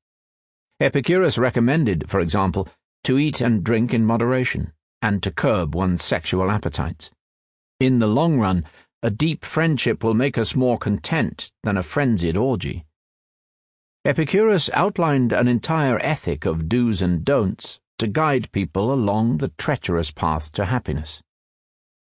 [0.78, 2.68] Epicurus recommended, for example,
[3.02, 4.72] to eat and drink in moderation,
[5.02, 7.10] and to curb one's sexual appetites.
[7.80, 8.64] In the long run,
[9.02, 12.84] a deep friendship will make us more content than a frenzied orgy.
[14.02, 20.10] Epicurus outlined an entire ethic of do's and don'ts to guide people along the treacherous
[20.10, 21.20] path to happiness.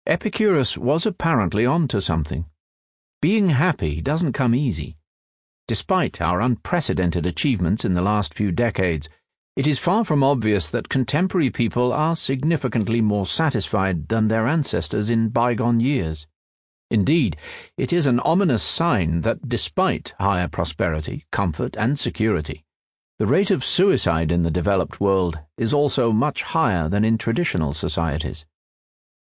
[0.06, 2.46] Epicurus was apparently on to something.
[3.22, 4.98] Being happy doesn't come easy.
[5.70, 9.08] Despite our unprecedented achievements in the last few decades,
[9.56, 15.10] it is far from obvious that contemporary people are significantly more satisfied than their ancestors
[15.10, 16.28] in bygone years.
[16.92, 17.38] Indeed,
[17.78, 22.64] it is an ominous sign that despite higher prosperity, comfort, and security,
[23.18, 27.74] the rate of suicide in the developed world is also much higher than in traditional
[27.74, 28.46] societies.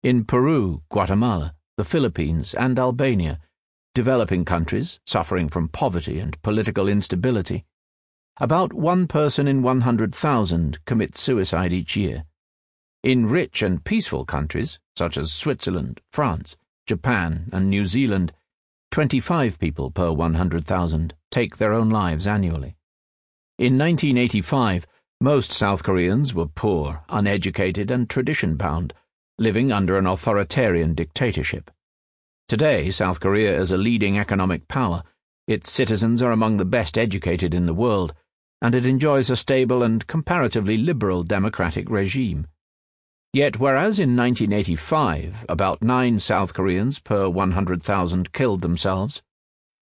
[0.02, 3.40] In Peru, Guatemala, the Philippines, and Albania,
[3.94, 7.64] developing countries suffering from poverty and political instability,
[8.38, 12.24] about one person in 100,000 commits suicide each year.
[13.02, 16.56] In rich and peaceful countries, such as Switzerland, France,
[16.90, 18.32] Japan, and New Zealand,
[18.90, 22.74] 25 people per 100,000 take their own lives annually.
[23.60, 24.88] In 1985,
[25.20, 28.92] most South Koreans were poor, uneducated, and tradition bound,
[29.38, 31.70] living under an authoritarian dictatorship.
[32.48, 35.04] Today, South Korea is a leading economic power.
[35.46, 38.14] Its citizens are among the best educated in the world,
[38.60, 42.48] and it enjoys a stable and comparatively liberal democratic regime.
[43.32, 49.22] Yet, whereas in 1985 about nine South Koreans per 100,000 killed themselves,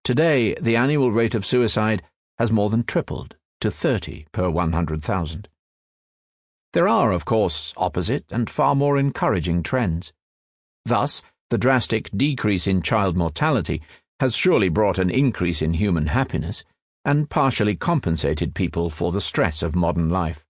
[0.02, 2.02] today the annual rate of suicide
[2.38, 5.48] has more than tripled to 30 per 100,000.
[6.72, 10.14] There are, of course, opposite and far more encouraging trends.
[10.86, 13.82] Thus, the drastic decrease in child mortality
[14.20, 16.64] has surely brought an increase in human happiness
[17.04, 20.46] and partially compensated people for the stress of modern life.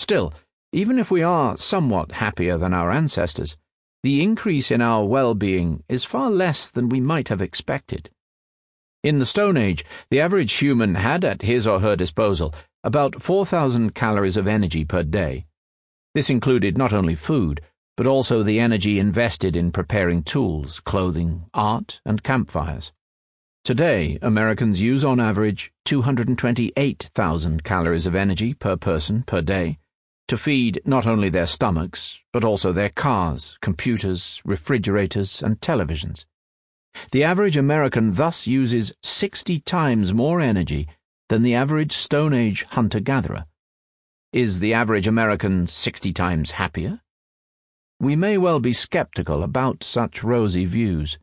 [0.00, 0.34] Still,
[0.72, 3.58] even if we are somewhat happier than our ancestors,
[4.04, 8.08] the increase in our well being is far less than we might have expected.
[9.02, 13.94] In the Stone Age, the average human had at his or her disposal about 4,000
[13.94, 15.46] calories of energy per day.
[16.14, 17.60] This included not only food,
[17.96, 22.92] but also the energy invested in preparing tools, clothing, art, and campfires.
[23.64, 29.78] Today, Americans use on average 228,000 calories of energy per person per day
[30.30, 36.24] to feed not only their stomachs, but also their cars, computers, refrigerators, and televisions.
[37.10, 40.86] The average American thus uses 60 times more energy
[41.30, 43.46] than the average Stone Age hunter gatherer.
[44.32, 47.00] Is the average American 60 times happier?
[47.98, 51.18] We may well be skeptical about such rosy views.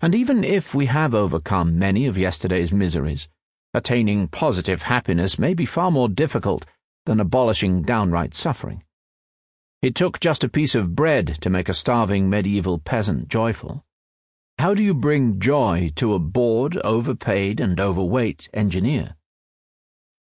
[0.00, 3.28] And even if we have overcome many of yesterday's miseries,
[3.74, 6.64] attaining positive happiness may be far more difficult
[7.08, 8.84] than abolishing downright suffering.
[9.80, 13.82] It took just a piece of bread to make a starving medieval peasant joyful.
[14.58, 19.16] How do you bring joy to a bored, overpaid, and overweight engineer?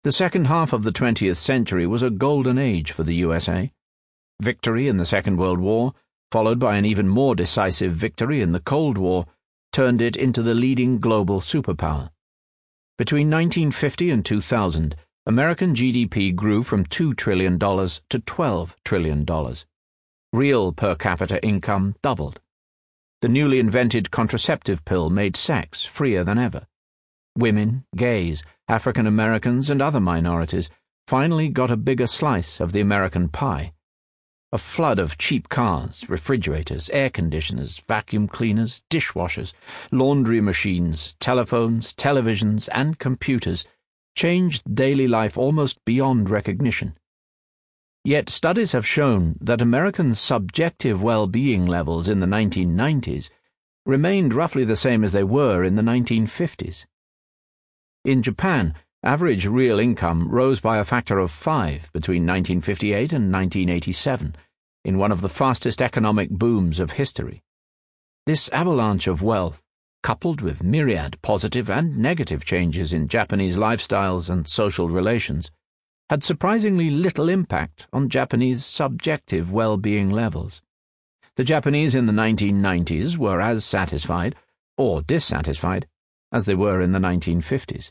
[0.05, 3.73] The second half of the 20th century was a golden age for the USA.
[4.41, 5.93] Victory in the Second World War,
[6.31, 9.27] followed by an even more decisive victory in the Cold War,
[9.73, 12.11] turned it into the leading global superpower.
[12.97, 14.95] Between 1950 and 2000,
[15.29, 17.67] American GDP grew from $2 trillion to
[18.21, 19.27] $12 trillion.
[20.33, 22.39] Real per capita income doubled.
[23.23, 26.69] The newly invented contraceptive pill made sex freer than ever.
[27.37, 30.71] Women, gays, African Americans, and other minorities
[31.09, 33.73] finally got a bigger slice of the American pie.
[34.53, 39.55] A flood of cheap cars, refrigerators, air conditioners, vacuum cleaners, dishwashers,
[39.91, 43.67] laundry machines, telephones, televisions, and computers
[44.17, 46.97] changed daily life almost beyond recognition.
[48.03, 53.31] Yet studies have shown that American subjective well-being levels in the 1990s
[53.85, 56.87] remained roughly the same as they were in the 1950s.
[58.05, 64.37] In Japan, average real income rose by a factor of five between 1958 and 1987,
[64.85, 67.43] in one of the fastest economic booms of history.
[68.25, 69.63] This avalanche of wealth
[70.07, 75.51] coupled with myriad positive and negative changes in Japanese lifestyles and social relations,
[76.09, 80.63] had surprisingly little impact on Japanese subjective well-being levels.
[81.35, 84.37] The Japanese in the 1990s were as satisfied,
[84.79, 85.89] or dissatisfied,
[86.31, 87.91] as they were in the 1950s.